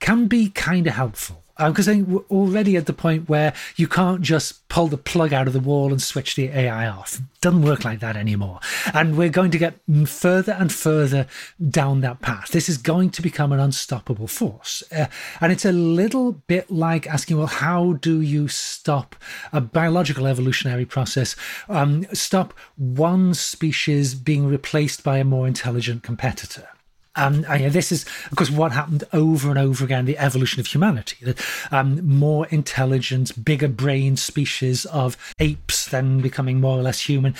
can 0.00 0.26
be 0.26 0.50
kind 0.50 0.86
of 0.86 0.94
helpful 0.94 1.43
because 1.58 1.88
um, 1.88 2.10
we're 2.10 2.20
already 2.30 2.76
at 2.76 2.86
the 2.86 2.92
point 2.92 3.28
where 3.28 3.52
you 3.76 3.86
can't 3.86 4.22
just 4.22 4.66
pull 4.68 4.88
the 4.88 4.98
plug 4.98 5.32
out 5.32 5.46
of 5.46 5.52
the 5.52 5.60
wall 5.60 5.92
and 5.92 6.02
switch 6.02 6.34
the 6.34 6.48
AI 6.48 6.88
off. 6.88 7.16
It 7.16 7.40
doesn't 7.40 7.62
work 7.62 7.84
like 7.84 8.00
that 8.00 8.16
anymore. 8.16 8.60
And 8.92 9.16
we're 9.16 9.28
going 9.28 9.50
to 9.52 9.58
get 9.58 9.74
further 10.06 10.52
and 10.52 10.72
further 10.72 11.26
down 11.70 12.00
that 12.00 12.20
path. 12.20 12.50
This 12.50 12.68
is 12.68 12.76
going 12.76 13.10
to 13.10 13.22
become 13.22 13.52
an 13.52 13.60
unstoppable 13.60 14.26
force. 14.26 14.82
Uh, 14.90 15.06
and 15.40 15.52
it's 15.52 15.64
a 15.64 15.72
little 15.72 16.32
bit 16.32 16.70
like 16.70 17.06
asking, 17.06 17.38
well, 17.38 17.46
how 17.46 17.94
do 17.94 18.20
you 18.20 18.48
stop 18.48 19.14
a 19.52 19.60
biological 19.60 20.26
evolutionary 20.26 20.84
process, 20.84 21.36
um, 21.68 22.04
stop 22.12 22.52
one 22.76 23.32
species 23.34 24.14
being 24.14 24.46
replaced 24.46 25.04
by 25.04 25.18
a 25.18 25.24
more 25.24 25.46
intelligent 25.46 26.02
competitor? 26.02 26.68
Um, 27.16 27.44
and, 27.48 27.72
this 27.72 27.92
is, 27.92 28.04
of 28.30 28.36
course, 28.36 28.50
what 28.50 28.72
happened 28.72 29.04
over 29.12 29.48
and 29.48 29.58
over 29.58 29.84
again 29.84 30.04
the 30.04 30.18
evolution 30.18 30.60
of 30.60 30.66
humanity. 30.66 31.16
The 31.22 31.44
um, 31.70 32.06
more 32.06 32.46
intelligent, 32.46 33.44
bigger 33.44 33.68
brain 33.68 34.16
species 34.16 34.84
of 34.86 35.16
apes 35.38 35.86
then 35.86 36.20
becoming 36.20 36.60
more 36.60 36.78
or 36.78 36.82
less 36.82 37.00
human, 37.00 37.34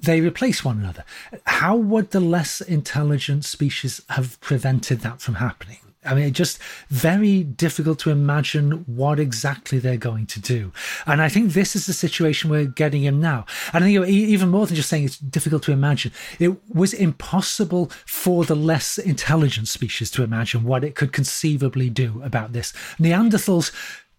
they 0.00 0.20
replace 0.20 0.64
one 0.64 0.78
another. 0.78 1.04
How 1.46 1.76
would 1.76 2.10
the 2.10 2.20
less 2.20 2.60
intelligent 2.60 3.44
species 3.44 4.00
have 4.10 4.40
prevented 4.40 5.00
that 5.00 5.20
from 5.20 5.36
happening? 5.36 5.78
I 6.08 6.14
mean, 6.14 6.24
it's 6.24 6.38
just 6.38 6.58
very 6.88 7.42
difficult 7.44 7.98
to 8.00 8.10
imagine 8.10 8.84
what 8.86 9.20
exactly 9.20 9.78
they're 9.78 9.96
going 9.96 10.26
to 10.26 10.40
do. 10.40 10.72
And 11.06 11.20
I 11.20 11.28
think 11.28 11.52
this 11.52 11.76
is 11.76 11.86
the 11.86 11.92
situation 11.92 12.50
we're 12.50 12.64
getting 12.64 13.04
in 13.04 13.20
now. 13.20 13.44
And 13.72 13.84
I 13.84 13.92
think 13.92 14.08
even 14.08 14.48
more 14.48 14.66
than 14.66 14.76
just 14.76 14.88
saying 14.88 15.04
it's 15.04 15.18
difficult 15.18 15.62
to 15.64 15.72
imagine, 15.72 16.12
it 16.38 16.56
was 16.74 16.94
impossible 16.94 17.90
for 18.06 18.44
the 18.44 18.56
less 18.56 18.98
intelligent 18.98 19.68
species 19.68 20.10
to 20.12 20.22
imagine 20.22 20.64
what 20.64 20.84
it 20.84 20.94
could 20.94 21.12
conceivably 21.12 21.90
do 21.90 22.22
about 22.24 22.52
this. 22.52 22.72
Neanderthals 22.98 23.72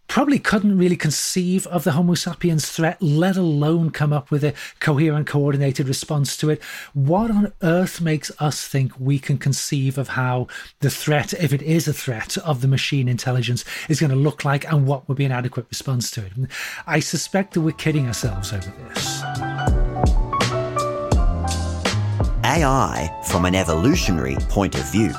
probably 0.09 0.39
couldn't 0.39 0.77
really 0.77 0.97
conceive 0.97 1.65
of 1.67 1.83
the 1.83 1.91
Homo 1.91 2.15
sapiens 2.15 2.67
threat, 2.67 3.01
let 3.01 3.37
alone 3.37 3.91
come 3.91 4.11
up 4.11 4.31
with 4.31 4.43
a 4.43 4.55
coherent, 4.79 5.27
coordinated 5.27 5.87
response 5.87 6.35
to 6.37 6.49
it. 6.49 6.61
What 6.93 7.29
on 7.31 7.53
earth 7.61 8.01
makes 8.01 8.31
us 8.39 8.67
think 8.67 8.99
we 8.99 9.19
can 9.19 9.37
conceive 9.37 9.97
of 9.99 10.09
how 10.09 10.47
the 10.79 10.89
threat, 10.89 11.31
if 11.33 11.53
it 11.53 11.61
is 11.61 11.87
a 11.87 11.93
threat 11.93 12.37
of 12.39 12.61
the 12.61 12.67
machine 12.67 13.07
intelligence, 13.07 13.63
is 13.87 13.99
going 13.99 14.09
to 14.09 14.15
look 14.15 14.43
like 14.43 14.69
and 14.69 14.87
what 14.87 15.07
would 15.07 15.17
be 15.17 15.25
an 15.25 15.31
adequate 15.31 15.67
response 15.69 16.09
to 16.11 16.25
it? 16.25 16.35
And 16.35 16.47
I 16.87 16.99
suspect 16.99 17.53
that 17.53 17.61
we're 17.61 17.71
kidding 17.71 18.07
ourselves 18.07 18.51
over 18.51 18.73
this. 18.89 19.21
AI 22.43 23.15
from 23.27 23.45
an 23.45 23.53
evolutionary 23.53 24.37
point 24.49 24.73
of 24.73 24.91
view. 24.91 25.13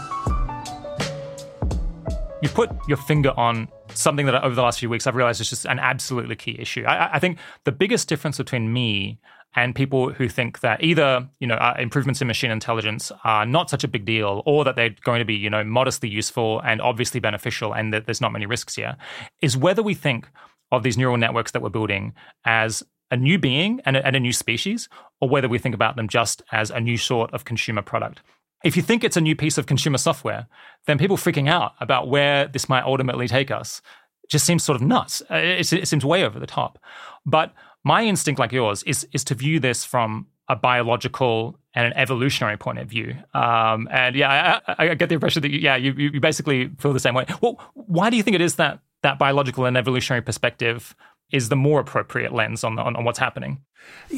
You 2.43 2.49
put 2.49 2.71
your 2.89 2.97
finger 2.97 3.33
on 3.37 3.69
something 4.01 4.27
that 4.27 4.43
over 4.43 4.55
the 4.55 4.63
last 4.63 4.81
few 4.81 4.91
weeks 4.91 5.07
I've 5.07 5.17
realized 5.17 5.41
is 5.41 5.51
just 5.51 5.65
an 5.65 5.79
absolutely 5.79 6.37
key 6.37 6.57
issue. 6.59 6.85
I, 6.85 7.15
I 7.15 7.19
think 7.19 7.39
the 7.65 7.73
biggest 7.73 8.09
difference 8.09 8.39
between 8.39 8.73
me 8.73 9.19
and 9.57 9.75
people 9.75 10.13
who 10.13 10.29
think 10.29 10.61
that 10.61 10.83
either 10.83 11.29
you 11.41 11.47
know 11.47 11.57
uh, 11.57 11.75
improvements 11.79 12.21
in 12.21 12.29
machine 12.29 12.51
intelligence 12.51 13.11
are 13.25 13.45
not 13.45 13.69
such 13.71 13.85
a 13.85 13.89
big 13.89 14.05
deal 14.05 14.43
or 14.47 14.65
that 14.65 14.77
they're 14.77 14.95
going 15.05 15.19
to 15.19 15.25
be 15.25 15.35
you 15.35 15.51
know 15.51 15.65
modestly 15.65 16.09
useful 16.09 16.61
and 16.65 16.81
obviously 16.81 17.21
beneficial 17.21 17.75
and 17.75 17.93
that 17.93 18.07
there's 18.07 18.21
not 18.21 18.33
many 18.33 18.47
risks 18.47 18.77
here 18.77 18.97
is 19.43 19.57
whether 19.57 19.83
we 19.83 19.95
think 19.95 20.29
of 20.73 20.83
these 20.83 20.97
neural 20.97 21.17
networks 21.17 21.51
that 21.53 21.63
we're 21.63 21.69
building 21.69 22.13
as 22.45 22.83
a 23.11 23.17
new 23.17 23.39
being 23.39 23.81
and 23.85 23.97
a, 23.97 24.07
and 24.07 24.15
a 24.15 24.21
new 24.21 24.33
species 24.33 24.89
or 25.21 25.29
whether 25.29 25.49
we 25.49 25.59
think 25.59 25.75
about 25.75 25.97
them 25.97 26.09
just 26.09 26.43
as 26.53 26.71
a 26.71 26.81
new 26.81 26.97
sort 26.97 27.33
of 27.35 27.45
consumer 27.45 27.83
product 27.83 28.21
if 28.65 28.77
you 28.77 28.83
think 28.83 29.05
it's 29.05 29.17
a 29.17 29.21
new 29.21 29.35
piece 29.35 29.59
of 29.59 29.67
consumer 29.67 29.99
software, 29.99 30.47
then 30.87 30.99
people 30.99 31.17
freaking 31.17 31.49
out 31.49 31.73
about 31.81 32.09
where 32.09 32.47
this 32.47 32.69
might 32.69 32.85
ultimately 32.85 33.29
take 33.29 33.51
us 33.51 33.81
just 34.29 34.47
seems 34.47 34.63
sort 34.63 34.77
of 34.77 34.83
nuts. 34.83 35.23
Uh, 35.31 35.37
it, 35.37 35.73
it 35.73 35.89
seems 35.89 36.05
way 36.05 36.25
over 36.25 36.39
the 36.39 36.47
top. 36.47 36.79
But 37.27 37.53
my 37.85 38.05
instinct, 38.05 38.39
like 38.39 38.53
yours, 38.53 38.83
is 38.85 39.07
is 39.13 39.25
to 39.25 39.35
view 39.35 39.61
this 39.61 39.85
from 39.85 40.27
a 40.49 40.57
biological 40.57 41.59
and 41.75 41.87
an 41.87 41.93
evolutionary 41.97 42.57
point 42.57 42.79
of 42.79 42.89
view. 42.89 43.17
Um, 43.35 43.89
and 43.91 44.17
yeah, 44.17 44.59
I, 44.67 44.91
I, 44.91 44.95
get 44.95 45.09
the 45.09 45.15
impression 45.15 45.43
that 45.43 45.53
you, 45.53 45.61
yeah, 45.61 45.77
you, 45.77 45.93
you 45.93 46.21
basically 46.21 46.71
feel 46.79 46.93
the 46.93 46.99
same 46.99 47.15
way. 47.15 47.25
Well, 47.41 47.61
why 47.75 48.11
do 48.11 48.17
you 48.17 48.25
think 48.25 48.35
it 48.35 48.41
is 48.41 48.57
that 48.57 48.81
that 49.03 49.19
biological 49.19 49.65
and 49.65 49.77
evolutionary 49.77 50.23
perspective 50.23 50.95
is 51.33 51.49
the 51.49 51.57
more 51.57 51.81
appropriate 51.81 52.33
lens 52.33 52.65
on, 52.65 52.79
on, 52.79 52.97
on 52.97 53.05
what's 53.05 53.19
happening? 53.19 53.63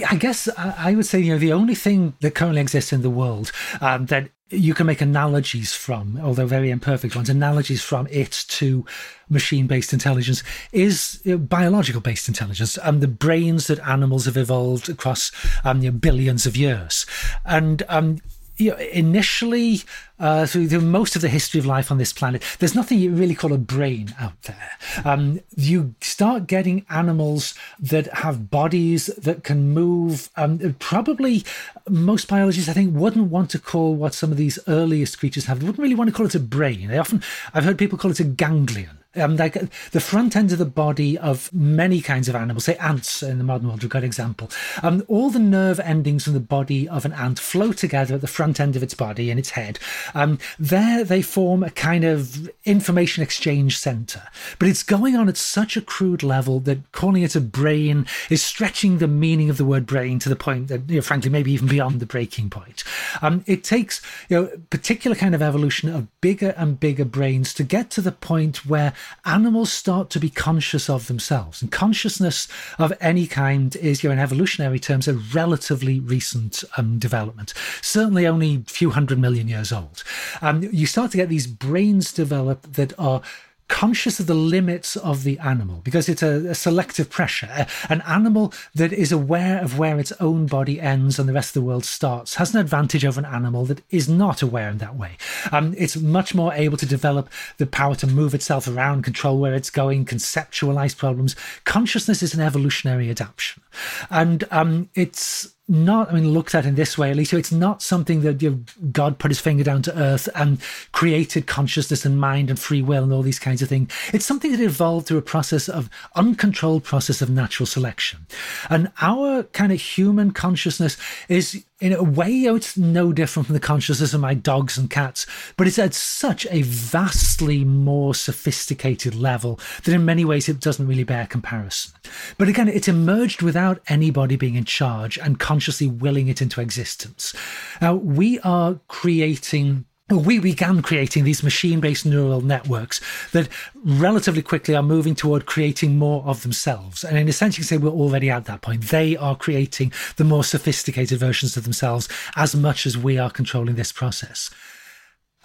I 0.08 0.16
guess 0.16 0.48
I 0.56 0.94
would 0.94 1.06
say, 1.06 1.20
you 1.20 1.32
know, 1.32 1.38
the 1.38 1.52
only 1.52 1.74
thing 1.74 2.14
that 2.20 2.34
currently 2.34 2.60
exists 2.60 2.92
in 2.92 3.02
the 3.02 3.10
world 3.10 3.52
um, 3.80 4.06
that 4.06 4.30
you 4.48 4.74
can 4.74 4.86
make 4.86 5.00
analogies 5.00 5.72
from, 5.72 6.18
although 6.22 6.46
very 6.46 6.70
imperfect 6.70 7.16
ones, 7.16 7.30
analogies 7.30 7.82
from 7.82 8.06
it 8.10 8.44
to 8.48 8.84
machine 9.28 9.66
based 9.66 9.92
intelligence 9.92 10.42
is 10.72 11.22
biological 11.24 12.00
based 12.00 12.28
intelligence 12.28 12.76
and 12.78 13.00
the 13.00 13.08
brains 13.08 13.66
that 13.66 13.78
animals 13.80 14.26
have 14.26 14.36
evolved 14.36 14.88
across 14.88 15.30
um, 15.64 15.80
you 15.80 15.90
know, 15.90 15.96
billions 15.96 16.46
of 16.46 16.56
years. 16.56 17.06
And 17.44 17.82
um, 17.88 18.18
you 18.62 18.70
know, 18.70 18.76
initially, 18.76 19.82
uh, 20.18 20.46
through 20.46 20.68
the, 20.68 20.80
most 20.80 21.16
of 21.16 21.22
the 21.22 21.28
history 21.28 21.58
of 21.58 21.66
life 21.66 21.90
on 21.90 21.98
this 21.98 22.12
planet, 22.12 22.42
there's 22.58 22.74
nothing 22.74 22.98
you 22.98 23.10
really 23.12 23.34
call 23.34 23.52
a 23.52 23.58
brain 23.58 24.14
out 24.20 24.40
there. 24.42 24.70
Um, 25.04 25.40
you 25.56 25.94
start 26.00 26.46
getting 26.46 26.86
animals 26.88 27.54
that 27.80 28.06
have 28.18 28.50
bodies 28.50 29.06
that 29.06 29.44
can 29.44 29.70
move. 29.70 30.30
Um, 30.36 30.76
probably 30.78 31.44
most 31.88 32.28
biologists, 32.28 32.68
I 32.68 32.72
think, 32.72 32.94
wouldn't 32.94 33.30
want 33.30 33.50
to 33.50 33.58
call 33.58 33.94
what 33.94 34.14
some 34.14 34.30
of 34.30 34.38
these 34.38 34.58
earliest 34.68 35.18
creatures 35.18 35.46
have. 35.46 35.60
They 35.60 35.66
wouldn't 35.66 35.82
really 35.82 35.94
want 35.94 36.08
to 36.08 36.14
call 36.14 36.26
it 36.26 36.34
a 36.34 36.40
brain. 36.40 36.88
They 36.88 36.98
often, 36.98 37.22
I've 37.52 37.64
heard 37.64 37.78
people 37.78 37.98
call 37.98 38.10
it 38.10 38.20
a 38.20 38.24
ganglion 38.24 39.01
um, 39.16 39.36
like 39.36 39.54
the 39.90 40.00
front 40.00 40.36
end 40.36 40.52
of 40.52 40.58
the 40.58 40.64
body 40.64 41.18
of 41.18 41.52
many 41.52 42.00
kinds 42.00 42.28
of 42.28 42.34
animals, 42.34 42.64
say 42.64 42.76
ants 42.76 43.22
in 43.22 43.38
the 43.38 43.44
modern 43.44 43.68
world, 43.68 43.84
a 43.84 43.88
good 43.88 44.04
example. 44.04 44.50
Um, 44.82 45.04
all 45.08 45.30
the 45.30 45.38
nerve 45.38 45.80
endings 45.80 46.26
in 46.26 46.34
the 46.34 46.40
body 46.40 46.88
of 46.88 47.04
an 47.04 47.12
ant 47.12 47.38
flow 47.38 47.72
together 47.72 48.14
at 48.14 48.20
the 48.20 48.26
front 48.26 48.60
end 48.60 48.76
of 48.76 48.82
its 48.82 48.94
body 48.94 49.30
and 49.30 49.38
its 49.38 49.50
head. 49.50 49.78
Um, 50.14 50.38
there 50.58 51.04
they 51.04 51.22
form 51.22 51.62
a 51.62 51.70
kind 51.70 52.04
of 52.04 52.50
information 52.64 53.22
exchange 53.22 53.78
center. 53.78 54.22
But 54.58 54.68
it's 54.68 54.82
going 54.82 55.16
on 55.16 55.28
at 55.28 55.36
such 55.36 55.76
a 55.76 55.82
crude 55.82 56.22
level 56.22 56.60
that 56.60 56.92
calling 56.92 57.22
it 57.22 57.36
a 57.36 57.40
brain 57.40 58.06
is 58.30 58.42
stretching 58.42 58.98
the 58.98 59.08
meaning 59.08 59.50
of 59.50 59.56
the 59.56 59.64
word 59.64 59.86
brain 59.86 60.18
to 60.20 60.28
the 60.28 60.36
point 60.36 60.68
that, 60.68 60.88
you 60.88 60.96
know, 60.96 61.02
frankly, 61.02 61.30
maybe 61.30 61.52
even 61.52 61.68
beyond 61.68 62.00
the 62.00 62.06
breaking 62.06 62.50
point. 62.50 62.84
Um, 63.20 63.44
it 63.46 63.64
takes, 63.64 64.00
you 64.28 64.36
know, 64.36 64.50
particular 64.70 65.16
kind 65.16 65.34
of 65.34 65.42
evolution 65.42 65.88
of 65.88 66.08
bigger 66.20 66.54
and 66.56 66.78
bigger 66.78 67.04
brains 67.04 67.52
to 67.54 67.64
get 67.64 67.90
to 67.90 68.00
the 68.00 68.12
point 68.12 68.64
where 68.66 68.92
animals 69.24 69.72
start 69.72 70.10
to 70.10 70.20
be 70.20 70.30
conscious 70.30 70.88
of 70.90 71.06
themselves. 71.06 71.62
And 71.62 71.70
consciousness 71.70 72.48
of 72.78 72.92
any 73.00 73.26
kind 73.26 73.74
is, 73.76 74.02
you 74.02 74.08
know, 74.08 74.14
in 74.14 74.18
evolutionary 74.18 74.78
terms, 74.78 75.08
a 75.08 75.14
relatively 75.14 76.00
recent 76.00 76.64
um, 76.76 76.98
development. 76.98 77.54
Certainly 77.80 78.26
only 78.26 78.56
a 78.56 78.70
few 78.70 78.90
hundred 78.90 79.18
million 79.18 79.48
years 79.48 79.72
old. 79.72 80.02
Um, 80.40 80.62
you 80.72 80.86
start 80.86 81.10
to 81.12 81.16
get 81.16 81.28
these 81.28 81.46
brains 81.46 82.12
develop 82.12 82.72
that 82.74 82.98
are 82.98 83.22
conscious 83.68 84.20
of 84.20 84.26
the 84.26 84.34
limits 84.34 84.96
of 84.96 85.24
the 85.24 85.38
animal 85.38 85.80
because 85.82 86.08
it's 86.08 86.22
a, 86.22 86.50
a, 86.50 86.54
selective 86.54 87.08
pressure. 87.08 87.66
An 87.88 88.02
animal 88.02 88.52
that 88.74 88.92
is 88.92 89.12
aware 89.12 89.62
of 89.62 89.78
where 89.78 89.98
its 89.98 90.12
own 90.20 90.46
body 90.46 90.80
ends 90.80 91.18
and 91.18 91.28
the 91.28 91.32
rest 91.32 91.50
of 91.50 91.62
the 91.62 91.66
world 91.66 91.84
starts 91.84 92.34
has 92.36 92.54
an 92.54 92.60
advantage 92.60 93.04
over 93.04 93.18
an 93.18 93.26
animal 93.26 93.64
that 93.66 93.82
is 93.90 94.08
not 94.08 94.42
aware 94.42 94.68
in 94.68 94.78
that 94.78 94.96
way. 94.96 95.16
Um, 95.50 95.74
it's 95.78 95.96
much 95.96 96.34
more 96.34 96.52
able 96.52 96.76
to 96.76 96.86
develop 96.86 97.28
the 97.58 97.66
power 97.66 97.94
to 97.96 98.06
move 98.06 98.34
itself 98.34 98.68
around, 98.68 99.02
control 99.02 99.38
where 99.38 99.54
it's 99.54 99.70
going, 99.70 100.04
conceptualize 100.04 100.96
problems. 100.96 101.34
Consciousness 101.64 102.22
is 102.22 102.34
an 102.34 102.40
evolutionary 102.40 103.10
adaptation. 103.10 103.62
And 104.10 104.44
um, 104.50 104.90
it's 104.94 105.54
not, 105.72 106.10
I 106.10 106.14
mean, 106.14 106.28
looked 106.28 106.54
at 106.54 106.66
in 106.66 106.74
this 106.74 106.98
way, 106.98 107.10
at 107.10 107.16
least. 107.16 107.30
So 107.30 107.38
it's 107.38 107.50
not 107.50 107.82
something 107.82 108.20
that 108.20 108.42
you 108.42 108.50
know, 108.50 108.60
God 108.92 109.18
put 109.18 109.30
his 109.30 109.40
finger 109.40 109.64
down 109.64 109.80
to 109.82 109.98
earth 109.98 110.28
and 110.34 110.60
created 110.92 111.46
consciousness 111.46 112.04
and 112.04 112.20
mind 112.20 112.50
and 112.50 112.58
free 112.58 112.82
will 112.82 113.02
and 113.02 113.12
all 113.12 113.22
these 113.22 113.38
kinds 113.38 113.62
of 113.62 113.70
things. 113.70 113.90
It's 114.12 114.26
something 114.26 114.52
that 114.52 114.60
evolved 114.60 115.06
through 115.06 115.18
a 115.18 115.22
process 115.22 115.68
of 115.68 115.88
uncontrolled 116.14 116.84
process 116.84 117.22
of 117.22 117.30
natural 117.30 117.66
selection. 117.66 118.26
And 118.68 118.92
our 119.00 119.44
kind 119.44 119.72
of 119.72 119.80
human 119.80 120.32
consciousness 120.32 120.98
is 121.28 121.64
in 121.82 121.92
a 121.92 122.02
way, 122.02 122.42
it's 122.42 122.76
no 122.76 123.12
different 123.12 123.46
from 123.46 123.54
the 123.54 123.60
consciousness 123.60 124.14
of 124.14 124.20
my 124.20 124.34
dogs 124.34 124.78
and 124.78 124.88
cats, 124.88 125.26
but 125.56 125.66
it's 125.66 125.80
at 125.80 125.94
such 125.94 126.46
a 126.48 126.62
vastly 126.62 127.64
more 127.64 128.14
sophisticated 128.14 129.16
level 129.16 129.58
that 129.82 129.92
in 129.92 130.04
many 130.04 130.24
ways 130.24 130.48
it 130.48 130.60
doesn't 130.60 130.86
really 130.86 131.02
bear 131.02 131.26
comparison. 131.26 131.92
But 132.38 132.46
again, 132.46 132.68
it 132.68 132.86
emerged 132.86 133.42
without 133.42 133.82
anybody 133.88 134.36
being 134.36 134.54
in 134.54 134.64
charge 134.64 135.18
and 135.18 135.40
consciously 135.40 135.88
willing 135.88 136.28
it 136.28 136.40
into 136.40 136.60
existence. 136.60 137.34
Now, 137.80 137.94
we 137.94 138.38
are 138.40 138.78
creating 138.86 139.84
we 140.18 140.38
began 140.38 140.82
creating 140.82 141.24
these 141.24 141.42
machine 141.42 141.80
based 141.80 142.06
neural 142.06 142.40
networks 142.40 143.00
that 143.32 143.48
relatively 143.84 144.42
quickly 144.42 144.74
are 144.74 144.82
moving 144.82 145.14
toward 145.14 145.46
creating 145.46 145.98
more 145.98 146.22
of 146.24 146.42
themselves. 146.42 147.04
And 147.04 147.18
in 147.18 147.28
a 147.28 147.32
sense, 147.32 147.56
you 147.56 147.62
can 147.62 147.68
say 147.68 147.76
we're 147.76 147.90
already 147.90 148.30
at 148.30 148.44
that 148.46 148.62
point. 148.62 148.84
They 148.84 149.16
are 149.16 149.36
creating 149.36 149.92
the 150.16 150.24
more 150.24 150.44
sophisticated 150.44 151.18
versions 151.18 151.56
of 151.56 151.64
themselves 151.64 152.08
as 152.36 152.54
much 152.54 152.86
as 152.86 152.96
we 152.96 153.18
are 153.18 153.30
controlling 153.30 153.74
this 153.74 153.92
process. 153.92 154.50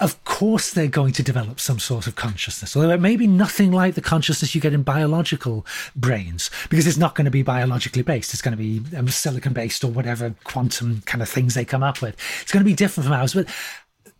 Of 0.00 0.22
course, 0.24 0.72
they're 0.72 0.86
going 0.86 1.12
to 1.14 1.24
develop 1.24 1.58
some 1.58 1.80
sort 1.80 2.06
of 2.06 2.14
consciousness, 2.14 2.76
although 2.76 2.90
it 2.90 3.00
may 3.00 3.16
be 3.16 3.26
nothing 3.26 3.72
like 3.72 3.96
the 3.96 4.00
consciousness 4.00 4.54
you 4.54 4.60
get 4.60 4.72
in 4.72 4.84
biological 4.84 5.66
brains, 5.96 6.52
because 6.70 6.86
it's 6.86 6.96
not 6.96 7.16
going 7.16 7.24
to 7.24 7.32
be 7.32 7.42
biologically 7.42 8.02
based. 8.02 8.32
It's 8.32 8.42
going 8.42 8.56
to 8.56 8.62
be 8.62 8.96
um, 8.96 9.08
silicon 9.08 9.54
based 9.54 9.82
or 9.82 9.88
whatever 9.88 10.36
quantum 10.44 11.02
kind 11.04 11.20
of 11.20 11.28
things 11.28 11.54
they 11.54 11.64
come 11.64 11.82
up 11.82 12.00
with. 12.00 12.14
It's 12.42 12.52
going 12.52 12.64
to 12.64 12.70
be 12.70 12.76
different 12.76 13.06
from 13.06 13.14
ours. 13.14 13.34
But 13.34 13.48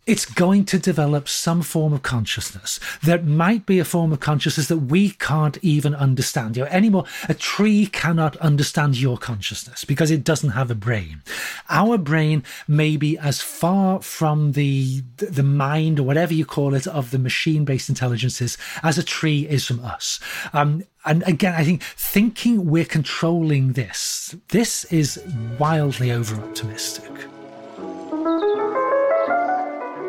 it's 0.08 0.24
going 0.24 0.64
to 0.64 0.78
develop 0.78 1.28
some 1.28 1.60
form 1.60 1.92
of 1.92 2.02
consciousness 2.02 2.80
that 3.02 3.26
might 3.26 3.66
be 3.66 3.78
a 3.78 3.84
form 3.84 4.10
of 4.10 4.20
consciousness 4.20 4.66
that 4.68 4.78
we 4.78 5.10
can't 5.10 5.58
even 5.60 5.94
understand. 5.94 6.56
You 6.56 6.64
know, 6.64 6.70
anymore, 6.70 7.04
a 7.28 7.34
tree 7.34 7.84
cannot 7.84 8.34
understand 8.38 8.98
your 8.98 9.18
consciousness 9.18 9.84
because 9.84 10.10
it 10.10 10.24
doesn't 10.24 10.50
have 10.50 10.70
a 10.70 10.74
brain. 10.74 11.20
Our 11.68 11.98
brain 11.98 12.42
may 12.66 12.96
be 12.96 13.18
as 13.18 13.42
far 13.42 14.00
from 14.00 14.52
the 14.52 15.02
the 15.18 15.42
mind 15.42 16.00
or 16.00 16.04
whatever 16.04 16.32
you 16.32 16.46
call 16.46 16.72
it 16.72 16.86
of 16.86 17.10
the 17.10 17.18
machine-based 17.18 17.90
intelligences 17.90 18.56
as 18.82 18.96
a 18.96 19.02
tree 19.02 19.46
is 19.46 19.66
from 19.66 19.84
us. 19.84 20.20
Um, 20.54 20.84
and 21.04 21.22
again, 21.28 21.54
I 21.54 21.64
think 21.64 21.82
thinking 21.82 22.70
we're 22.70 22.86
controlling 22.86 23.74
this, 23.74 24.34
this 24.48 24.84
is 24.86 25.22
wildly 25.58 26.10
over 26.12 26.34
optimistic 26.36 27.12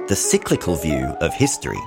the 0.09 0.15
cyclical 0.15 0.75
view 0.75 1.05
of 1.21 1.31
history. 1.35 1.79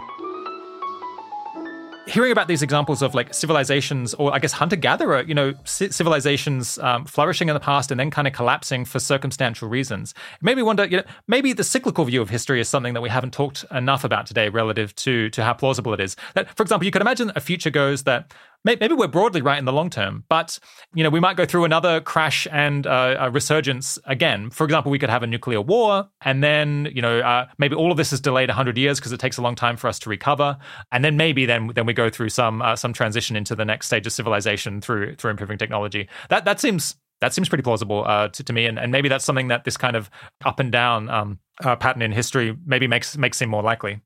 Hearing 2.06 2.30
about 2.30 2.46
these 2.46 2.62
examples 2.62 3.02
of 3.02 3.16
like 3.16 3.35
civilizations, 3.35 4.14
or 4.14 4.32
I 4.32 4.38
guess 4.38 4.52
hunter 4.52 4.76
gatherer, 4.76 5.22
you 5.22 5.35
know, 5.35 5.54
civilizations 5.64 6.78
um, 6.78 7.04
flourishing 7.04 7.48
in 7.48 7.54
the 7.54 7.61
past 7.61 7.90
and 7.90 7.98
then 7.98 8.12
kind 8.12 8.28
of 8.28 8.32
collapsing 8.32 8.85
for 8.85 9.00
circumstantial 9.00 9.68
reasons, 9.68 10.14
it 10.35 10.42
made 10.42 10.56
me 10.56 10.62
wonder, 10.62 10.85
you 10.85 10.98
know, 10.98 11.02
maybe 11.26 11.52
the 11.52 11.64
cyclical 11.64 12.04
view 12.04 12.22
of 12.22 12.30
history 12.30 12.61
is 12.61 12.68
something 12.68 12.94
that 12.94 13.00
we 13.00 13.08
haven't 13.08 13.32
talked 13.32 13.64
enough 13.72 14.04
about 14.04 14.26
today 14.26 14.48
relative 14.48 14.94
to, 14.96 15.28
to 15.30 15.42
how 15.42 15.52
plausible 15.52 15.92
it 15.92 16.00
is. 16.00 16.14
That, 16.35 16.54
for 16.56 16.62
example, 16.62 16.85
you 16.85 16.92
could 16.92 17.02
imagine 17.02 17.32
a 17.35 17.40
future 17.40 17.70
goes 17.70 18.04
that 18.04 18.32
maybe 18.64 18.94
we're 18.94 19.09
broadly 19.09 19.42
right 19.42 19.59
in 19.59 19.64
the 19.64 19.72
long 19.72 19.90
term, 19.90 20.25
but 20.29 20.59
you 20.94 21.03
know 21.03 21.11
we 21.11 21.20
might 21.20 21.37
go 21.37 21.44
through 21.44 21.64
another 21.64 22.01
crash 22.01 22.46
and 22.51 22.87
uh, 22.87 23.31
resurgence 23.33 23.98
again. 24.05 24.51
For 24.51 24.64
example, 24.64 24.90
we 24.90 24.98
could 24.98 25.11
have 25.11 25.22
a 25.22 25.27
nuclear 25.27 25.61
war, 25.61 26.09
and 26.20 26.42
then 26.42 26.88
you 26.94 27.03
know 27.03 27.20
uh, 27.20 27.46
maybe 27.59 27.75
all 27.75 27.90
of 27.90 27.96
this 27.96 28.12
is 28.12 28.20
delayed 28.20 28.51
hundred 28.51 28.79
years 28.79 28.98
because 28.98 29.12
it 29.12 29.20
takes 29.20 29.38
a 29.38 29.42
long 29.42 29.55
time 29.55 29.77
for 29.77 29.88
us 29.88 29.98
to 30.01 30.11
recover, 30.11 30.57
and 30.90 31.05
then 31.05 31.16
maybe 31.16 31.46
then 31.46 31.72
then 31.75 31.87
we 31.87 31.92
go 31.92 32.11
through 32.11 32.29
some 32.29 32.62
uh, 32.62 32.77
some 32.77 32.92
transition 32.92 33.37
into 33.37 33.55
the 33.55 33.64
next 33.64 33.87
stage 33.87 34.07
of 34.07 34.12
civilization 34.12 34.81
through 34.81 35.16
through 35.16 35.31
improving 35.31 35.59
technology. 35.59 36.09
That 36.29 36.44
that 36.44 36.61
seems 36.61 36.96
that 37.20 37.33
seems 37.33 37.48
pretty 37.48 37.62
plausible 37.62 38.05
uh, 38.05 38.29
to, 38.29 38.42
to, 38.42 38.53
me, 38.53 38.66
and, 38.66 38.81
and 38.81 38.90
maybe 38.90 39.09
that's 39.09 39.25
something 39.25 39.46
that 39.48 39.64
this 39.64 39.77
kind 39.77 39.94
of 39.94 40.11
up 40.44 40.59
and 40.59 40.72
down 40.72 41.09
um, 41.09 41.38
uh, 41.64 41.77
pattern 41.77 42.03
in 42.03 42.11
history 42.11 42.57
maybe 42.66 42.88
makes 42.88 43.16
makes 43.16 43.38
seem 43.38 43.48
more 43.48 43.62
likely. 43.62 44.01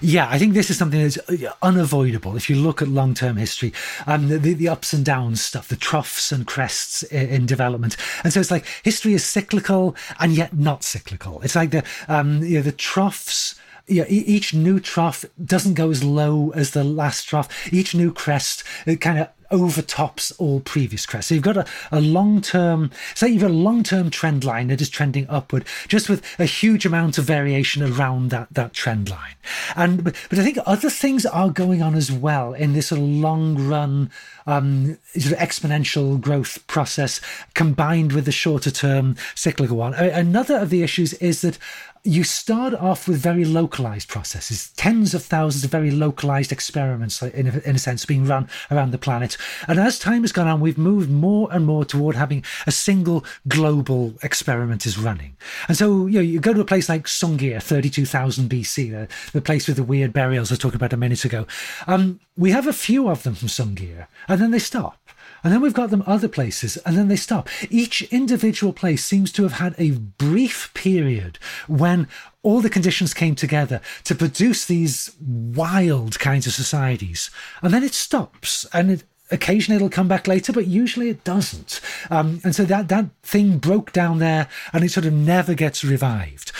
Yeah, 0.00 0.28
I 0.30 0.38
think 0.38 0.54
this 0.54 0.70
is 0.70 0.78
something 0.78 1.02
that's 1.02 1.18
uh, 1.28 1.52
unavoidable. 1.62 2.36
If 2.36 2.50
you 2.50 2.56
look 2.56 2.82
at 2.82 2.88
long 2.88 3.14
term 3.14 3.36
history, 3.36 3.72
um, 4.06 4.28
the, 4.28 4.38
the 4.38 4.68
ups 4.68 4.92
and 4.92 5.04
downs 5.04 5.40
stuff, 5.40 5.68
the 5.68 5.76
troughs 5.76 6.32
and 6.32 6.46
crests 6.46 7.02
in, 7.04 7.28
in, 7.28 7.46
development. 7.46 7.96
And 8.22 8.32
so 8.32 8.40
it's 8.40 8.50
like 8.50 8.66
history 8.82 9.14
is 9.14 9.24
cyclical 9.24 9.96
and 10.20 10.32
yet 10.32 10.56
not 10.56 10.84
cyclical. 10.84 11.40
It's 11.42 11.56
like 11.56 11.70
the, 11.70 11.84
um, 12.08 12.42
you 12.42 12.56
know, 12.56 12.62
the 12.62 12.72
troughs 12.72 13.54
yeah, 13.88 14.04
each 14.08 14.52
new 14.52 14.80
trough 14.80 15.24
doesn't 15.42 15.74
go 15.74 15.90
as 15.90 16.02
low 16.02 16.50
as 16.50 16.72
the 16.72 16.84
last 16.84 17.24
trough. 17.28 17.72
Each 17.72 17.94
new 17.94 18.12
crest 18.12 18.64
it 18.84 19.00
kind 19.00 19.18
of 19.18 19.28
overtops 19.50 20.32
all 20.32 20.60
previous 20.60 21.06
crests. 21.06 21.28
So 21.28 21.34
you've 21.34 21.44
got 21.44 21.56
a, 21.56 21.66
a 21.92 22.00
long 22.00 22.40
term, 22.40 22.90
say 23.14 23.28
you've 23.28 23.42
got 23.42 23.50
a 23.50 23.54
long 23.54 23.82
term 23.82 24.10
trend 24.10 24.44
line 24.44 24.68
that 24.68 24.80
is 24.80 24.90
trending 24.90 25.26
upward, 25.28 25.64
just 25.88 26.08
with 26.08 26.22
a 26.38 26.44
huge 26.44 26.86
amount 26.86 27.18
of 27.18 27.24
variation 27.24 27.82
around 27.82 28.30
that, 28.30 28.48
that 28.52 28.72
trend 28.72 29.08
line. 29.08 29.34
And 29.74 30.04
but, 30.04 30.14
but 30.30 30.38
I 30.38 30.44
think 30.44 30.58
other 30.66 30.90
things 30.90 31.26
are 31.26 31.50
going 31.50 31.82
on 31.82 31.94
as 31.94 32.10
well 32.10 32.54
in 32.54 32.72
this 32.72 32.88
sort 32.88 33.00
of 33.00 33.06
long 33.06 33.56
run 33.68 34.10
um, 34.46 34.98
sort 35.16 35.32
of 35.32 35.38
exponential 35.38 36.20
growth 36.20 36.66
process 36.66 37.20
combined 37.54 38.12
with 38.12 38.24
the 38.24 38.32
shorter 38.32 38.70
term 38.70 39.16
cyclical 39.34 39.76
one. 39.76 39.94
Another 39.94 40.58
of 40.58 40.70
the 40.70 40.82
issues 40.82 41.14
is 41.14 41.42
that 41.42 41.58
you 42.06 42.22
start 42.22 42.72
off 42.74 43.08
with 43.08 43.18
very 43.18 43.44
localized 43.44 44.08
processes, 44.08 44.70
tens 44.76 45.12
of 45.12 45.24
thousands 45.24 45.64
of 45.64 45.70
very 45.70 45.90
localized 45.90 46.52
experiments, 46.52 47.20
in 47.20 47.48
a, 47.48 47.58
in 47.68 47.76
a 47.76 47.78
sense, 47.78 48.04
being 48.04 48.24
run 48.24 48.48
around 48.70 48.92
the 48.92 48.98
planet. 48.98 49.36
And 49.66 49.80
as 49.80 49.98
time 49.98 50.22
has 50.22 50.30
gone 50.30 50.46
on, 50.46 50.60
we've 50.60 50.78
moved 50.78 51.10
more 51.10 51.48
and 51.50 51.66
more 51.66 51.84
toward 51.84 52.14
having 52.14 52.44
a 52.66 52.70
single 52.70 53.24
global 53.48 54.14
experiment 54.22 54.86
is 54.86 54.96
running. 54.96 55.36
And 55.66 55.76
so, 55.76 56.06
you 56.06 56.14
know, 56.14 56.20
you 56.20 56.38
go 56.38 56.52
to 56.52 56.60
a 56.60 56.64
place 56.64 56.88
like 56.88 57.06
Sungir, 57.06 57.60
32,000 57.60 58.48
BC, 58.48 58.90
the, 58.92 59.08
the 59.32 59.42
place 59.42 59.66
with 59.66 59.76
the 59.76 59.82
weird 59.82 60.12
burials 60.12 60.50
I 60.50 60.54
was 60.54 60.60
talking 60.60 60.76
about 60.76 60.92
a 60.92 60.96
minute 60.96 61.24
ago. 61.24 61.46
Um, 61.88 62.20
we 62.36 62.52
have 62.52 62.68
a 62.68 62.72
few 62.72 63.08
of 63.08 63.24
them 63.24 63.34
from 63.34 63.48
Sungir, 63.48 64.06
and 64.28 64.40
then 64.40 64.52
they 64.52 64.58
stop. 64.58 64.98
And 65.46 65.52
then 65.54 65.60
we've 65.60 65.72
got 65.72 65.90
them 65.90 66.02
other 66.08 66.26
places, 66.26 66.76
and 66.78 66.98
then 66.98 67.06
they 67.06 67.14
stop. 67.14 67.48
Each 67.70 68.02
individual 68.10 68.72
place 68.72 69.04
seems 69.04 69.30
to 69.30 69.44
have 69.44 69.52
had 69.52 69.76
a 69.78 69.92
brief 69.92 70.74
period 70.74 71.38
when 71.68 72.08
all 72.42 72.60
the 72.60 72.68
conditions 72.68 73.14
came 73.14 73.36
together 73.36 73.80
to 74.02 74.16
produce 74.16 74.64
these 74.64 75.14
wild 75.20 76.18
kinds 76.18 76.48
of 76.48 76.52
societies. 76.52 77.30
And 77.62 77.72
then 77.72 77.84
it 77.84 77.94
stops, 77.94 78.66
and 78.72 78.90
it 78.90 79.04
occasionally 79.30 79.76
it'll 79.76 79.88
come 79.88 80.08
back 80.08 80.26
later, 80.26 80.52
but 80.52 80.66
usually 80.66 81.10
it 81.10 81.22
doesn't. 81.22 81.80
Um, 82.10 82.40
and 82.42 82.52
so 82.52 82.64
that, 82.64 82.88
that 82.88 83.06
thing 83.22 83.58
broke 83.58 83.92
down 83.92 84.18
there 84.18 84.48
and 84.72 84.82
it 84.82 84.90
sort 84.90 85.06
of 85.06 85.12
never 85.12 85.54
gets 85.54 85.84
revived. 85.84 86.50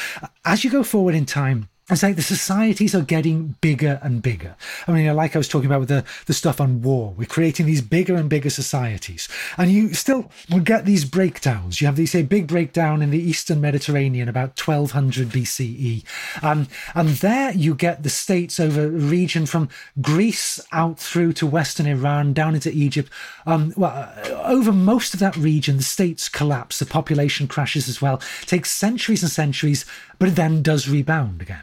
As 0.44 0.62
you 0.62 0.70
go 0.70 0.85
forward 0.85 1.16
in 1.16 1.27
time, 1.27 1.68
it's 1.88 2.03
like 2.03 2.16
the 2.16 2.22
societies 2.22 2.96
are 2.96 3.03
getting 3.03 3.55
bigger 3.61 4.01
and 4.03 4.20
bigger. 4.20 4.57
I 4.88 4.92
mean, 4.92 5.14
like 5.14 5.37
I 5.37 5.38
was 5.38 5.46
talking 5.46 5.66
about 5.66 5.79
with 5.79 5.88
the, 5.88 6.05
the 6.27 6.35
stuff 6.35 6.61
on 6.61 6.83
war, 6.83 7.14
we're 7.16 7.27
creating 7.27 7.66
these 7.66 7.81
bigger 7.81 8.16
and 8.16 8.29
bigger 8.29 8.51
societies. 8.51 9.29
And 9.57 9.70
you 9.70 9.94
still 9.94 10.29
will 10.51 10.61
get 10.61 10.85
these 10.85 11.05
breakdowns. 11.05 11.81
You 11.81 11.87
have 11.87 11.94
these, 11.94 12.11
say, 12.11 12.22
big 12.22 12.49
breakdown 12.49 13.03
in 13.03 13.11
the 13.11 13.20
Eastern 13.20 13.61
Mediterranean 13.61 14.29
about 14.29 14.61
1200 14.61 15.29
BCE. 15.29 16.03
Um, 16.42 16.66
and 16.96 17.11
there 17.11 17.53
you 17.53 17.77
get 17.77 18.03
the 18.03 18.11
states 18.11 18.59
over 18.59 18.87
a 18.87 18.88
region 18.88 19.46
from 19.46 19.68
Greece 20.01 20.59
out 20.72 20.99
through 20.99 21.35
to 21.35 21.46
Western 21.46 21.87
Iran, 21.87 22.33
down 22.33 22.57
into 22.57 22.72
Egypt. 22.72 23.12
Um, 23.46 23.72
well, 23.77 23.92
uh, 23.92 24.42
over 24.42 24.72
most 24.72 25.14
of 25.14 25.20
that 25.20 25.37
region, 25.37 25.77
the 25.77 25.85
states 25.85 26.29
collapse, 26.29 26.81
the 26.81 26.87
population 26.87 27.46
crashes 27.46 27.88
as 27.88 28.03
well. 28.03 28.16
It 28.42 28.49
takes 28.49 28.72
centuries 28.72 29.22
and 29.22 29.31
centuries, 29.31 29.87
but 30.18 30.31
it 30.31 30.35
then 30.35 30.62
does 30.62 30.88
rebound 30.88 31.42
again. 31.42 31.62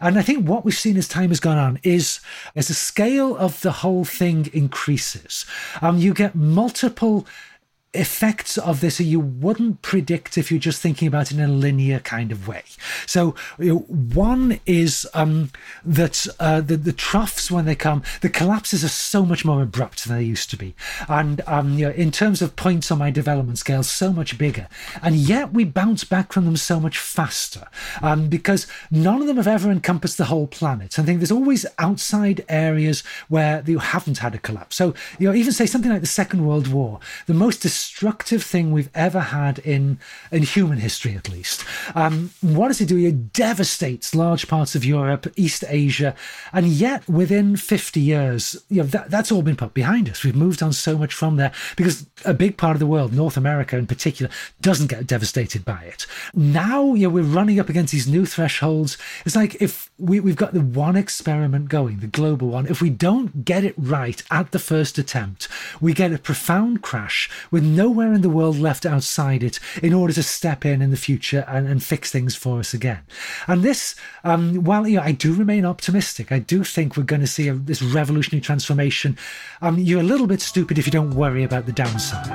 And 0.00 0.18
I 0.18 0.22
think 0.22 0.48
what 0.48 0.64
we've 0.64 0.74
seen 0.74 0.96
as 0.96 1.08
time 1.08 1.30
has 1.30 1.40
gone 1.40 1.58
on 1.58 1.78
is 1.82 2.20
as 2.54 2.68
the 2.68 2.74
scale 2.74 3.36
of 3.36 3.60
the 3.60 3.72
whole 3.72 4.04
thing 4.04 4.48
increases, 4.52 5.44
um, 5.82 5.98
you 5.98 6.14
get 6.14 6.34
multiple 6.34 7.26
effects 7.98 8.56
of 8.56 8.80
this 8.80 9.00
you 9.00 9.20
wouldn't 9.20 9.82
predict 9.82 10.38
if 10.38 10.50
you're 10.50 10.60
just 10.60 10.80
thinking 10.80 11.08
about 11.08 11.30
it 11.30 11.38
in 11.38 11.44
a 11.44 11.48
linear 11.48 11.98
kind 12.00 12.30
of 12.32 12.46
way. 12.46 12.62
So 13.06 13.34
you 13.58 13.74
know, 13.74 13.78
one 13.78 14.60
is 14.66 15.06
um, 15.14 15.50
that 15.84 16.26
uh, 16.38 16.60
the, 16.60 16.76
the 16.76 16.92
troughs 16.92 17.50
when 17.50 17.64
they 17.64 17.74
come, 17.74 18.02
the 18.20 18.28
collapses 18.28 18.84
are 18.84 18.88
so 18.88 19.24
much 19.24 19.44
more 19.44 19.62
abrupt 19.62 20.04
than 20.04 20.16
they 20.16 20.24
used 20.24 20.50
to 20.50 20.56
be, 20.56 20.74
and 21.08 21.40
um, 21.46 21.78
you 21.78 21.86
know, 21.86 21.92
in 21.92 22.10
terms 22.10 22.42
of 22.42 22.56
points 22.56 22.90
on 22.90 22.98
my 22.98 23.10
development 23.10 23.58
scale, 23.58 23.82
so 23.82 24.12
much 24.12 24.38
bigger, 24.38 24.68
and 25.02 25.16
yet 25.16 25.52
we 25.52 25.64
bounce 25.64 26.04
back 26.04 26.32
from 26.32 26.44
them 26.44 26.56
so 26.56 26.78
much 26.78 26.98
faster 26.98 27.66
um, 28.02 28.28
because 28.28 28.66
none 28.90 29.20
of 29.20 29.26
them 29.26 29.36
have 29.36 29.46
ever 29.48 29.70
encompassed 29.70 30.18
the 30.18 30.26
whole 30.26 30.46
planet. 30.46 30.98
I 30.98 31.02
think 31.02 31.18
there's 31.18 31.32
always 31.32 31.66
outside 31.78 32.44
areas 32.48 33.02
where 33.28 33.62
you 33.66 33.78
haven't 33.78 34.18
had 34.18 34.34
a 34.34 34.38
collapse. 34.38 34.76
So 34.76 34.94
you 35.18 35.28
know, 35.28 35.34
even 35.34 35.52
say 35.52 35.66
something 35.66 35.90
like 35.90 36.00
the 36.00 36.06
Second 36.06 36.46
World 36.46 36.68
War, 36.68 37.00
the 37.26 37.34
most 37.34 37.60
destructive 37.88 38.42
thing 38.42 38.70
we've 38.70 38.90
ever 38.94 39.20
had 39.20 39.58
in 39.60 39.98
in 40.30 40.42
human 40.42 40.78
history, 40.78 41.14
at 41.16 41.28
least. 41.28 41.64
Um, 41.94 42.30
what 42.42 42.68
does 42.68 42.80
it 42.80 42.86
do? 42.86 42.98
It 42.98 43.32
devastates 43.32 44.14
large 44.14 44.46
parts 44.46 44.74
of 44.74 44.84
Europe, 44.84 45.26
East 45.36 45.64
Asia, 45.66 46.14
and 46.52 46.66
yet 46.66 47.08
within 47.08 47.56
50 47.56 48.00
years, 48.00 48.56
you 48.68 48.82
know 48.82 48.88
that, 48.88 49.10
that's 49.10 49.32
all 49.32 49.42
been 49.42 49.56
put 49.56 49.72
behind 49.72 50.08
us. 50.08 50.22
We've 50.22 50.36
moved 50.36 50.62
on 50.62 50.72
so 50.72 50.98
much 50.98 51.14
from 51.14 51.36
there 51.36 51.52
because 51.76 52.06
a 52.24 52.34
big 52.34 52.58
part 52.58 52.76
of 52.76 52.80
the 52.80 52.86
world, 52.86 53.14
North 53.14 53.36
America 53.36 53.76
in 53.78 53.86
particular, 53.86 54.30
doesn't 54.60 54.88
get 54.88 55.06
devastated 55.06 55.64
by 55.64 55.82
it. 55.84 56.06
Now, 56.34 56.94
you 56.94 57.08
know, 57.08 57.14
we're 57.14 57.22
running 57.22 57.58
up 57.58 57.70
against 57.70 57.92
these 57.92 58.06
new 58.06 58.26
thresholds. 58.26 58.98
It's 59.24 59.36
like 59.36 59.60
if 59.62 59.90
we, 59.98 60.20
we've 60.20 60.36
got 60.36 60.52
the 60.52 60.60
one 60.60 60.96
experiment 60.96 61.68
going, 61.70 62.00
the 62.00 62.06
global 62.06 62.48
one. 62.48 62.66
If 62.66 62.82
we 62.82 62.90
don't 62.90 63.44
get 63.44 63.64
it 63.64 63.74
right 63.78 64.22
at 64.30 64.52
the 64.52 64.58
first 64.58 64.98
attempt, 64.98 65.48
we 65.80 65.94
get 65.94 66.12
a 66.12 66.18
profound 66.18 66.82
crash 66.82 67.30
with 67.50 67.64
nowhere 67.76 68.12
in 68.12 68.22
the 68.22 68.30
world 68.30 68.58
left 68.58 68.84
outside 68.84 69.42
it 69.42 69.60
in 69.82 69.92
order 69.92 70.12
to 70.12 70.22
step 70.22 70.64
in 70.64 70.82
in 70.82 70.90
the 70.90 70.96
future 70.96 71.44
and, 71.48 71.68
and 71.68 71.82
fix 71.82 72.10
things 72.10 72.34
for 72.34 72.58
us 72.58 72.74
again. 72.74 73.00
And 73.46 73.62
this, 73.62 73.94
um, 74.24 74.64
while 74.64 74.86
you 74.86 74.96
know, 74.96 75.02
I 75.02 75.12
do 75.12 75.34
remain 75.34 75.64
optimistic, 75.64 76.32
I 76.32 76.38
do 76.38 76.64
think 76.64 76.96
we're 76.96 77.04
going 77.04 77.20
to 77.20 77.26
see 77.26 77.48
a, 77.48 77.54
this 77.54 77.82
revolutionary 77.82 78.40
transformation. 78.40 79.16
Um, 79.62 79.78
you're 79.78 80.00
a 80.00 80.04
little 80.04 80.26
bit 80.26 80.40
stupid 80.40 80.78
if 80.78 80.86
you 80.86 80.92
don't 80.92 81.14
worry 81.14 81.44
about 81.44 81.66
the 81.66 81.72
downside. 81.72 82.26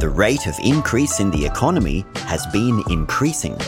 The 0.00 0.08
rate 0.08 0.46
of 0.46 0.54
increase 0.64 1.20
in 1.20 1.30
the 1.30 1.44
economy 1.44 2.06
has 2.14 2.46
been 2.46 2.82
increasing 2.88 3.58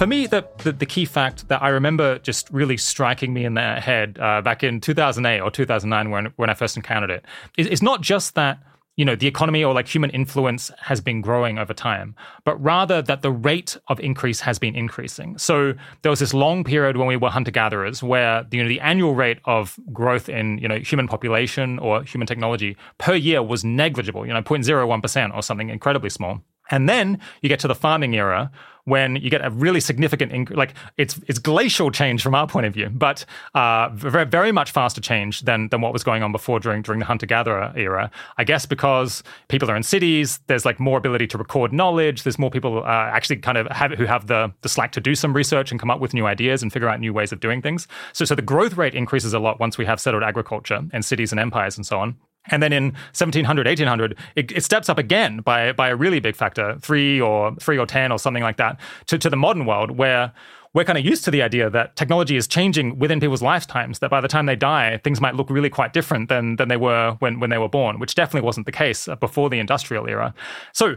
for 0.00 0.06
me, 0.06 0.26
the, 0.26 0.48
the, 0.64 0.72
the, 0.72 0.86
key 0.86 1.04
fact 1.04 1.46
that 1.48 1.62
I 1.62 1.68
remember 1.68 2.18
just 2.20 2.48
really 2.48 2.78
striking 2.78 3.34
me 3.34 3.44
in 3.44 3.52
the 3.52 3.74
head 3.74 4.18
uh, 4.18 4.40
back 4.40 4.64
in 4.64 4.80
2008 4.80 5.40
or 5.40 5.50
2009 5.50 6.10
when, 6.10 6.32
when 6.36 6.48
I 6.48 6.54
first 6.54 6.78
encountered 6.78 7.10
it 7.10 7.26
is, 7.58 7.82
not 7.82 8.00
just 8.00 8.34
that 8.34 8.60
you 8.96 9.04
know 9.04 9.14
the 9.14 9.26
economy 9.26 9.62
or 9.62 9.74
like 9.74 9.86
human 9.86 10.08
influence 10.08 10.70
has 10.80 11.02
been 11.02 11.20
growing 11.20 11.58
over 11.58 11.74
time 11.74 12.16
but 12.44 12.56
rather 12.62 13.02
that 13.02 13.20
the 13.20 13.30
rate 13.30 13.76
of 13.88 14.00
increase 14.00 14.40
has 14.40 14.58
been 14.58 14.74
increasing. 14.74 15.36
So 15.36 15.74
there 16.00 16.08
was 16.08 16.20
this 16.20 16.32
long 16.32 16.64
period 16.64 16.96
when 16.96 17.06
we 17.06 17.16
were 17.16 17.28
hunter 17.28 17.50
gatherers 17.50 18.02
where 18.02 18.46
you 18.50 18.62
know 18.62 18.70
the 18.70 18.80
annual 18.80 19.14
rate 19.14 19.40
of 19.44 19.78
growth 19.92 20.30
in 20.30 20.56
you 20.56 20.68
know 20.68 20.78
human 20.78 21.08
population 21.08 21.78
or 21.78 22.04
human 22.04 22.26
technology 22.26 22.74
per 22.96 23.14
year 23.14 23.42
was 23.42 23.64
negligible 23.66 24.26
you 24.26 24.32
know 24.32 24.40
0.01% 24.40 25.36
or 25.36 25.42
something 25.42 25.68
incredibly 25.68 26.08
small. 26.08 26.40
And 26.70 26.88
then 26.88 27.18
you 27.42 27.48
get 27.50 27.60
to 27.60 27.68
the 27.68 27.74
farming 27.74 28.14
era 28.14 28.50
when 28.84 29.16
you 29.16 29.30
get 29.30 29.44
a 29.44 29.50
really 29.50 29.80
significant 29.80 30.32
inc- 30.32 30.56
like 30.56 30.74
it's 30.96 31.20
it's 31.28 31.38
glacial 31.38 31.90
change 31.90 32.22
from 32.22 32.34
our 32.34 32.46
point 32.46 32.66
of 32.66 32.74
view, 32.74 32.88
but 32.90 33.24
uh, 33.54 33.88
very 33.90 34.24
very 34.24 34.52
much 34.52 34.70
faster 34.70 35.00
change 35.00 35.42
than 35.42 35.68
than 35.68 35.80
what 35.80 35.92
was 35.92 36.04
going 36.04 36.22
on 36.22 36.32
before 36.32 36.60
during 36.60 36.82
during 36.82 36.98
the 36.98 37.06
hunter 37.06 37.26
gatherer 37.26 37.72
era. 37.76 38.10
I 38.38 38.44
guess 38.44 38.66
because 38.66 39.22
people 39.48 39.70
are 39.70 39.76
in 39.76 39.82
cities, 39.82 40.40
there's 40.46 40.64
like 40.64 40.80
more 40.80 40.98
ability 40.98 41.26
to 41.28 41.38
record 41.38 41.72
knowledge. 41.72 42.22
There's 42.22 42.38
more 42.38 42.50
people 42.50 42.82
uh, 42.84 42.86
actually 42.86 43.36
kind 43.36 43.58
of 43.58 43.66
have 43.68 43.92
who 43.92 44.04
have 44.04 44.26
the 44.26 44.52
the 44.62 44.68
slack 44.68 44.92
to 44.92 45.00
do 45.00 45.14
some 45.14 45.32
research 45.32 45.70
and 45.70 45.80
come 45.80 45.90
up 45.90 46.00
with 46.00 46.14
new 46.14 46.26
ideas 46.26 46.62
and 46.62 46.72
figure 46.72 46.88
out 46.88 47.00
new 47.00 47.12
ways 47.12 47.32
of 47.32 47.40
doing 47.40 47.62
things. 47.62 47.86
So 48.12 48.24
so 48.24 48.34
the 48.34 48.42
growth 48.42 48.76
rate 48.76 48.94
increases 48.94 49.34
a 49.34 49.38
lot 49.38 49.60
once 49.60 49.78
we 49.78 49.86
have 49.86 50.00
settled 50.00 50.22
agriculture 50.22 50.80
and 50.92 51.04
cities 51.04 51.32
and 51.32 51.40
empires 51.40 51.76
and 51.76 51.86
so 51.86 51.98
on. 51.98 52.16
And 52.50 52.62
then 52.62 52.72
in 52.72 52.84
1700, 53.14 53.66
1800, 53.66 54.16
it, 54.36 54.52
it, 54.52 54.64
steps 54.64 54.88
up 54.88 54.98
again 54.98 55.38
by, 55.38 55.72
by 55.72 55.88
a 55.88 55.96
really 55.96 56.20
big 56.20 56.36
factor, 56.36 56.76
three 56.80 57.20
or 57.20 57.54
three 57.56 57.78
or 57.78 57.86
10 57.86 58.12
or 58.12 58.18
something 58.18 58.42
like 58.42 58.56
that, 58.58 58.78
to, 59.06 59.18
to 59.18 59.30
the 59.30 59.36
modern 59.36 59.66
world 59.66 59.92
where 59.92 60.32
we're 60.72 60.84
kind 60.84 60.98
of 60.98 61.04
used 61.04 61.24
to 61.24 61.30
the 61.30 61.42
idea 61.42 61.68
that 61.68 61.96
technology 61.96 62.36
is 62.36 62.46
changing 62.46 62.98
within 62.98 63.18
people's 63.18 63.42
lifetimes, 63.42 63.98
that 63.98 64.10
by 64.10 64.20
the 64.20 64.28
time 64.28 64.46
they 64.46 64.54
die, 64.54 64.98
things 64.98 65.20
might 65.20 65.34
look 65.34 65.50
really 65.50 65.70
quite 65.70 65.92
different 65.92 66.28
than, 66.28 66.56
than 66.56 66.68
they 66.68 66.76
were 66.76 67.16
when, 67.18 67.40
when 67.40 67.50
they 67.50 67.58
were 67.58 67.68
born, 67.68 67.98
which 67.98 68.14
definitely 68.14 68.46
wasn't 68.46 68.66
the 68.66 68.72
case 68.72 69.08
before 69.18 69.50
the 69.50 69.58
industrial 69.58 70.08
era. 70.08 70.32
So 70.72 70.96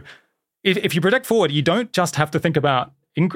if, 0.62 0.76
if 0.78 0.94
you 0.94 1.00
project 1.00 1.26
forward, 1.26 1.50
you 1.50 1.62
don't 1.62 1.92
just 1.92 2.14
have 2.16 2.30
to 2.32 2.38
think 2.38 2.56
about 2.56 2.92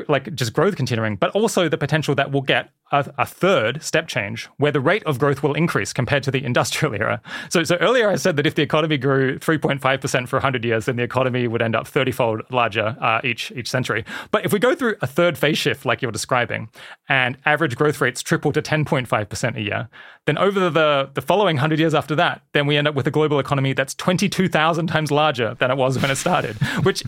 like 0.08 0.34
just 0.34 0.52
growth 0.52 0.76
continuing, 0.76 1.16
but 1.16 1.30
also 1.30 1.68
the 1.68 1.78
potential 1.78 2.14
that 2.16 2.32
we'll 2.32 2.42
get 2.42 2.70
a, 2.90 3.12
a, 3.18 3.26
third 3.26 3.82
step 3.82 4.08
change 4.08 4.46
where 4.56 4.72
the 4.72 4.80
rate 4.80 5.04
of 5.04 5.18
growth 5.18 5.42
will 5.42 5.54
increase 5.54 5.92
compared 5.92 6.22
to 6.22 6.30
the 6.30 6.44
industrial 6.44 6.94
era. 6.94 7.20
So, 7.50 7.62
so 7.62 7.76
earlier 7.76 8.08
I 8.08 8.16
said 8.16 8.36
that 8.36 8.46
if 8.46 8.54
the 8.54 8.62
economy 8.62 8.96
grew 8.96 9.38
3.5% 9.38 10.28
for 10.28 10.36
100 10.36 10.64
years, 10.64 10.86
then 10.86 10.96
the 10.96 11.02
economy 11.02 11.46
would 11.46 11.62
end 11.62 11.76
up 11.76 11.86
30 11.86 12.12
fold 12.12 12.42
larger 12.50 12.96
uh, 13.00 13.20
each, 13.22 13.52
each 13.52 13.70
century. 13.70 14.04
But 14.30 14.44
if 14.44 14.52
we 14.52 14.58
go 14.58 14.74
through 14.74 14.96
a 15.00 15.06
third 15.06 15.38
phase 15.38 15.58
shift, 15.58 15.84
like 15.84 16.02
you're 16.02 16.10
describing, 16.10 16.70
and 17.08 17.36
average 17.44 17.76
growth 17.76 18.00
rates 18.00 18.22
triple 18.22 18.52
to 18.52 18.62
10.5% 18.62 19.56
a 19.56 19.60
year, 19.60 19.88
then 20.26 20.38
over 20.38 20.70
the, 20.70 21.10
the 21.14 21.22
following 21.22 21.56
100 21.56 21.78
years 21.78 21.94
after 21.94 22.14
that, 22.16 22.42
then 22.52 22.66
we 22.66 22.76
end 22.76 22.88
up 22.88 22.94
with 22.94 23.06
a 23.06 23.10
global 23.10 23.38
economy 23.38 23.74
that's 23.74 23.94
22,000 23.94 24.86
times 24.88 25.10
larger 25.10 25.54
than 25.54 25.70
it 25.70 25.76
was 25.76 26.00
when 26.00 26.10
it 26.10 26.16
started, 26.16 26.56
which 26.82 27.04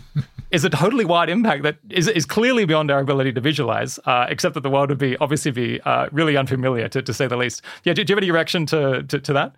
is 0.51 0.65
a 0.65 0.69
totally 0.69 1.05
wide 1.05 1.29
impact 1.29 1.63
that 1.63 1.77
is, 1.89 2.07
is 2.07 2.25
clearly 2.25 2.65
beyond 2.65 2.91
our 2.91 2.99
ability 2.99 3.31
to 3.33 3.41
visualize, 3.41 3.99
uh, 4.05 4.25
except 4.29 4.53
that 4.53 4.61
the 4.61 4.69
world 4.69 4.89
would 4.89 4.97
be 4.97 5.17
obviously 5.17 5.51
be 5.51 5.81
uh, 5.81 6.07
really 6.11 6.37
unfamiliar, 6.37 6.87
to, 6.89 7.01
to 7.01 7.13
say 7.13 7.27
the 7.27 7.37
least. 7.37 7.61
Yeah, 7.83 7.93
do, 7.93 8.03
do 8.03 8.11
you 8.11 8.15
have 8.15 8.23
any 8.23 8.31
reaction 8.31 8.65
to, 8.67 9.03
to, 9.03 9.19
to 9.19 9.33
that? 9.33 9.55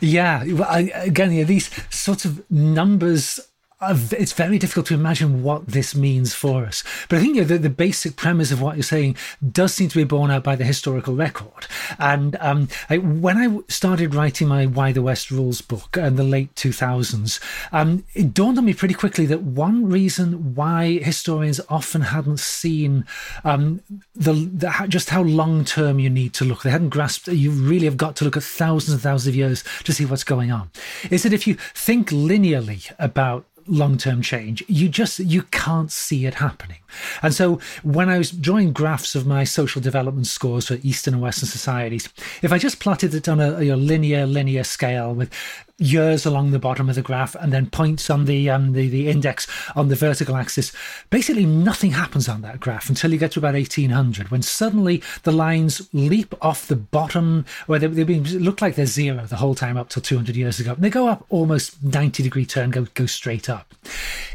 Yeah, 0.00 0.44
I, 0.66 0.90
again, 0.94 1.32
yeah, 1.32 1.44
these 1.44 1.70
sort 1.94 2.24
of 2.24 2.48
numbers 2.50 3.40
it's 3.82 4.32
very 4.32 4.58
difficult 4.58 4.86
to 4.86 4.94
imagine 4.94 5.42
what 5.42 5.66
this 5.66 5.94
means 5.94 6.32
for 6.32 6.64
us. 6.64 6.82
But 7.10 7.18
I 7.18 7.20
think 7.20 7.36
you 7.36 7.42
know, 7.42 7.46
the, 7.46 7.58
the, 7.58 7.70
basic 7.70 8.16
premise 8.16 8.50
of 8.50 8.62
what 8.62 8.76
you're 8.76 8.82
saying 8.82 9.16
does 9.52 9.74
seem 9.74 9.90
to 9.90 9.98
be 9.98 10.04
borne 10.04 10.30
out 10.30 10.44
by 10.44 10.56
the 10.56 10.64
historical 10.64 11.14
record. 11.14 11.66
And 11.98 12.36
um, 12.40 12.68
I, 12.88 12.96
when 12.96 13.36
I 13.36 13.58
started 13.68 14.14
writing 14.14 14.48
my 14.48 14.64
Why 14.64 14.92
the 14.92 15.02
West 15.02 15.30
Rules 15.30 15.60
book 15.60 15.98
in 15.98 16.16
the 16.16 16.24
late 16.24 16.54
2000s, 16.54 17.38
um, 17.70 18.04
it 18.14 18.32
dawned 18.32 18.56
on 18.56 18.64
me 18.64 18.72
pretty 18.72 18.94
quickly 18.94 19.26
that 19.26 19.42
one 19.42 19.90
reason 19.90 20.54
why 20.54 20.98
historians 20.98 21.60
often 21.68 22.00
hadn't 22.00 22.40
seen 22.40 23.04
um, 23.44 23.82
the, 24.14 24.32
the, 24.32 24.86
just 24.88 25.10
how 25.10 25.20
long 25.20 25.66
term 25.66 25.98
you 25.98 26.08
need 26.08 26.32
to 26.32 26.46
look, 26.46 26.62
they 26.62 26.70
hadn't 26.70 26.88
grasped, 26.88 27.28
you 27.28 27.50
really 27.50 27.84
have 27.84 27.98
got 27.98 28.16
to 28.16 28.24
look 28.24 28.38
at 28.38 28.42
thousands 28.42 28.94
and 28.94 29.02
thousands 29.02 29.28
of 29.28 29.36
years 29.36 29.62
to 29.84 29.92
see 29.92 30.06
what's 30.06 30.24
going 30.24 30.50
on, 30.50 30.70
is 31.10 31.24
that 31.24 31.34
if 31.34 31.46
you 31.46 31.56
think 31.74 32.08
linearly 32.08 32.90
about 32.98 33.44
long 33.68 33.98
term 33.98 34.22
change. 34.22 34.64
You 34.68 34.88
just 34.88 35.18
you 35.18 35.42
can't 35.42 35.90
see 35.90 36.26
it 36.26 36.34
happening. 36.34 36.78
And 37.22 37.34
so 37.34 37.60
when 37.82 38.08
I 38.08 38.18
was 38.18 38.30
drawing 38.30 38.72
graphs 38.72 39.14
of 39.14 39.26
my 39.26 39.44
social 39.44 39.80
development 39.80 40.26
scores 40.26 40.68
for 40.68 40.78
Eastern 40.82 41.14
and 41.14 41.22
Western 41.22 41.48
societies, 41.48 42.08
if 42.42 42.52
I 42.52 42.58
just 42.58 42.80
plotted 42.80 43.14
it 43.14 43.28
on 43.28 43.40
a, 43.40 43.60
a 43.60 43.76
linear 43.76 44.26
linear 44.26 44.64
scale 44.64 45.14
with 45.14 45.30
years 45.78 46.24
along 46.24 46.50
the 46.50 46.58
bottom 46.58 46.88
of 46.88 46.94
the 46.94 47.02
graph 47.02 47.34
and 47.34 47.52
then 47.52 47.66
points 47.66 48.08
on 48.08 48.24
the 48.24 48.48
um, 48.48 48.72
the, 48.72 48.88
the 48.88 49.08
index 49.08 49.46
on 49.74 49.88
the 49.88 49.94
vertical 49.94 50.36
axis. 50.36 50.72
Basically, 51.10 51.44
nothing 51.44 51.90
happens 51.92 52.28
on 52.28 52.42
that 52.42 52.60
graph 52.60 52.88
until 52.88 53.12
you 53.12 53.18
get 53.18 53.32
to 53.32 53.40
about 53.40 53.54
1800, 53.54 54.30
when 54.30 54.42
suddenly 54.42 55.02
the 55.24 55.32
lines 55.32 55.88
leap 55.92 56.34
off 56.42 56.66
the 56.66 56.76
bottom, 56.76 57.44
where 57.66 57.78
they, 57.78 57.86
they 57.88 58.18
look 58.20 58.62
like 58.62 58.74
they're 58.74 58.86
zero 58.86 59.26
the 59.26 59.36
whole 59.36 59.54
time 59.54 59.76
up 59.76 59.88
till 59.88 60.02
200 60.02 60.34
years 60.34 60.58
ago. 60.58 60.72
And 60.72 60.82
they 60.82 60.90
go 60.90 61.08
up 61.08 61.26
almost 61.28 61.82
90 61.82 62.22
degree 62.22 62.46
turn, 62.46 62.70
go, 62.70 62.86
go 62.94 63.06
straight 63.06 63.50
up. 63.50 63.74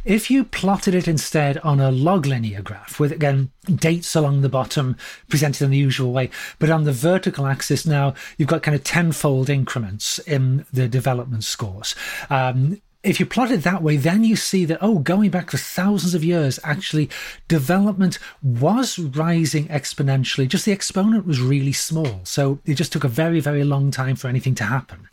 If 0.05 0.31
you 0.31 0.43
plotted 0.43 0.95
it 0.95 1.07
instead 1.07 1.57
on 1.59 1.79
a 1.79 1.91
log 1.91 2.25
linear 2.25 2.61
graph 2.61 2.99
with, 2.99 3.11
again, 3.11 3.51
dates 3.75 4.15
along 4.15 4.41
the 4.41 4.49
bottom 4.49 4.95
presented 5.29 5.63
in 5.63 5.71
the 5.71 5.77
usual 5.77 6.11
way, 6.11 6.29
but 6.59 6.69
on 6.69 6.83
the 6.83 6.91
vertical 6.91 7.45
axis 7.45 7.85
now, 7.85 8.13
you've 8.37 8.49
got 8.49 8.63
kind 8.63 8.75
of 8.75 8.83
tenfold 8.83 9.49
increments 9.49 10.19
in 10.19 10.65
the 10.73 10.87
development 10.87 11.30
development 11.31 11.43
scores. 11.43 11.95
Um, 12.29 12.81
if 13.03 13.19
you 13.19 13.25
plot 13.25 13.49
it 13.49 13.63
that 13.63 13.81
way, 13.81 13.97
then 13.97 14.23
you 14.23 14.35
see 14.35 14.63
that, 14.65 14.77
oh, 14.79 14.99
going 14.99 15.31
back 15.31 15.49
for 15.49 15.57
thousands 15.57 16.13
of 16.13 16.23
years, 16.23 16.59
actually, 16.63 17.09
development 17.47 18.19
was 18.43 18.99
rising 18.99 19.67
exponentially. 19.69 20.47
Just 20.47 20.65
the 20.65 20.71
exponent 20.71 21.25
was 21.25 21.41
really 21.41 21.73
small. 21.73 22.21
So 22.23 22.59
it 22.63 22.75
just 22.75 22.91
took 22.91 23.03
a 23.03 23.07
very, 23.07 23.39
very 23.39 23.63
long 23.63 23.89
time 23.89 24.15
for 24.15 24.27
anything 24.27 24.53
to 24.55 24.65
happen. 24.65 25.07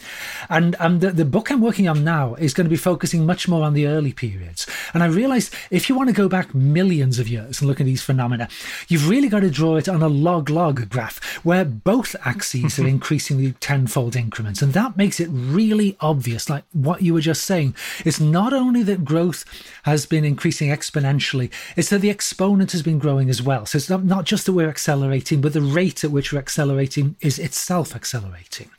And 0.51 0.77
um, 0.81 0.99
the, 0.99 1.13
the 1.13 1.25
book 1.25 1.51
I'm 1.51 1.63
working 1.63 1.89
on 1.89 2.05
now 2.05 2.35
is 2.35 2.53
going 2.53 2.67
to 2.67 2.71
be 2.71 2.77
focusing 2.77 3.25
much 3.25 3.49
more 3.49 3.65
on 3.65 3.73
the 3.73 3.87
early 3.87 4.13
periods. 4.13 4.67
And 4.93 5.03
I 5.03 5.07
realized 5.07 5.55
if 5.71 5.89
you 5.89 5.95
want 5.95 6.11
to 6.11 6.15
go 6.15 6.29
back 6.29 6.55
millions 6.55 7.19
of 7.19 7.27
years 7.27 7.61
and 7.61 7.69
look 7.69 7.81
at 7.81 7.87
these 7.87 8.03
phenomena, 8.03 8.49
you've 8.89 9.09
really 9.09 9.29
got 9.29 9.41
to 9.41 9.51
draw 9.51 9.77
it 9.77 9.89
on 9.89 10.03
a 10.03 10.09
log 10.09 10.51
log 10.51 10.91
graph 10.91 11.25
where 11.43 11.65
both 11.65 12.15
axes 12.27 12.79
are 12.79 12.87
increasingly 12.87 13.53
tenfold 13.61 14.15
increments. 14.15 14.61
And 14.61 14.75
that 14.75 14.99
makes 14.99 15.21
it 15.21 15.29
really 15.31 15.97
obvious, 16.01 16.51
like 16.51 16.65
what 16.75 17.01
you 17.01 17.15
were 17.15 17.23
just 17.23 17.45
saying 17.45 17.75
it's 18.05 18.21
not 18.21 18.53
only 18.53 18.83
that 18.85 19.05
growth 19.05 19.45
has 19.85 20.07
been 20.07 20.25
increasing 20.25 20.71
exponentially, 20.71 21.51
it's 21.77 21.91
that 21.91 22.01
the 22.01 22.11
exponent 22.11 22.73
has 22.73 22.83
been 22.83 22.99
growing 22.99 23.29
as 23.29 23.43
well. 23.43 23.67
So 23.67 23.77
it's 23.77 23.91
not, 23.91 24.05
not 24.05 24.25
just 24.25 24.47
that 24.47 24.53
we're 24.53 24.69
accelerating, 24.69 25.41
but 25.41 25.53
the 25.53 25.63
rate 25.63 26.05
at 26.05 26.11
which 26.11 26.33
we're 26.33 26.39
accelerating 26.39 27.17
is 27.21 27.39
itself 27.39 27.95
accelerating. 27.95 28.71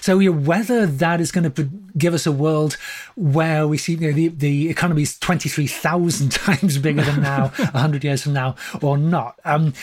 So 0.00 0.18
you 0.18 0.32
know, 0.32 0.38
whether 0.40 0.86
that 0.86 1.20
is 1.20 1.32
going 1.32 1.50
to 1.50 1.70
give 1.96 2.14
us 2.14 2.26
a 2.26 2.32
world 2.32 2.76
where 3.14 3.66
we 3.66 3.78
see 3.78 3.94
you 3.94 4.00
know, 4.00 4.12
the, 4.12 4.28
the 4.28 4.70
economy 4.70 5.02
is 5.02 5.18
23,000 5.18 6.32
times 6.32 6.78
bigger 6.78 7.02
than 7.02 7.22
now, 7.22 7.48
100 7.48 8.04
years 8.04 8.22
from 8.22 8.32
now, 8.32 8.56
or 8.82 8.98
not. 8.98 9.38
Um, 9.44 9.74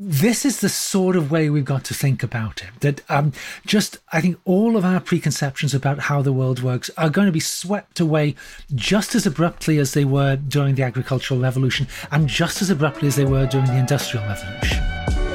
this 0.00 0.44
is 0.44 0.60
the 0.60 0.68
sort 0.68 1.16
of 1.16 1.32
way 1.32 1.50
we've 1.50 1.64
got 1.64 1.84
to 1.84 1.94
think 1.94 2.22
about 2.22 2.62
it. 2.62 2.68
That 2.80 3.10
um, 3.10 3.32
just, 3.66 3.98
I 4.12 4.20
think 4.20 4.38
all 4.44 4.76
of 4.76 4.84
our 4.84 5.00
preconceptions 5.00 5.74
about 5.74 5.98
how 5.98 6.22
the 6.22 6.32
world 6.32 6.62
works 6.62 6.88
are 6.96 7.10
going 7.10 7.26
to 7.26 7.32
be 7.32 7.40
swept 7.40 7.98
away 7.98 8.36
just 8.74 9.16
as 9.16 9.26
abruptly 9.26 9.78
as 9.78 9.94
they 9.94 10.04
were 10.04 10.36
during 10.36 10.76
the 10.76 10.84
agricultural 10.84 11.40
revolution 11.40 11.88
and 12.12 12.28
just 12.28 12.62
as 12.62 12.70
abruptly 12.70 13.08
as 13.08 13.16
they 13.16 13.24
were 13.24 13.46
during 13.46 13.66
the 13.66 13.76
industrial 13.76 14.24
revolution. 14.24 15.27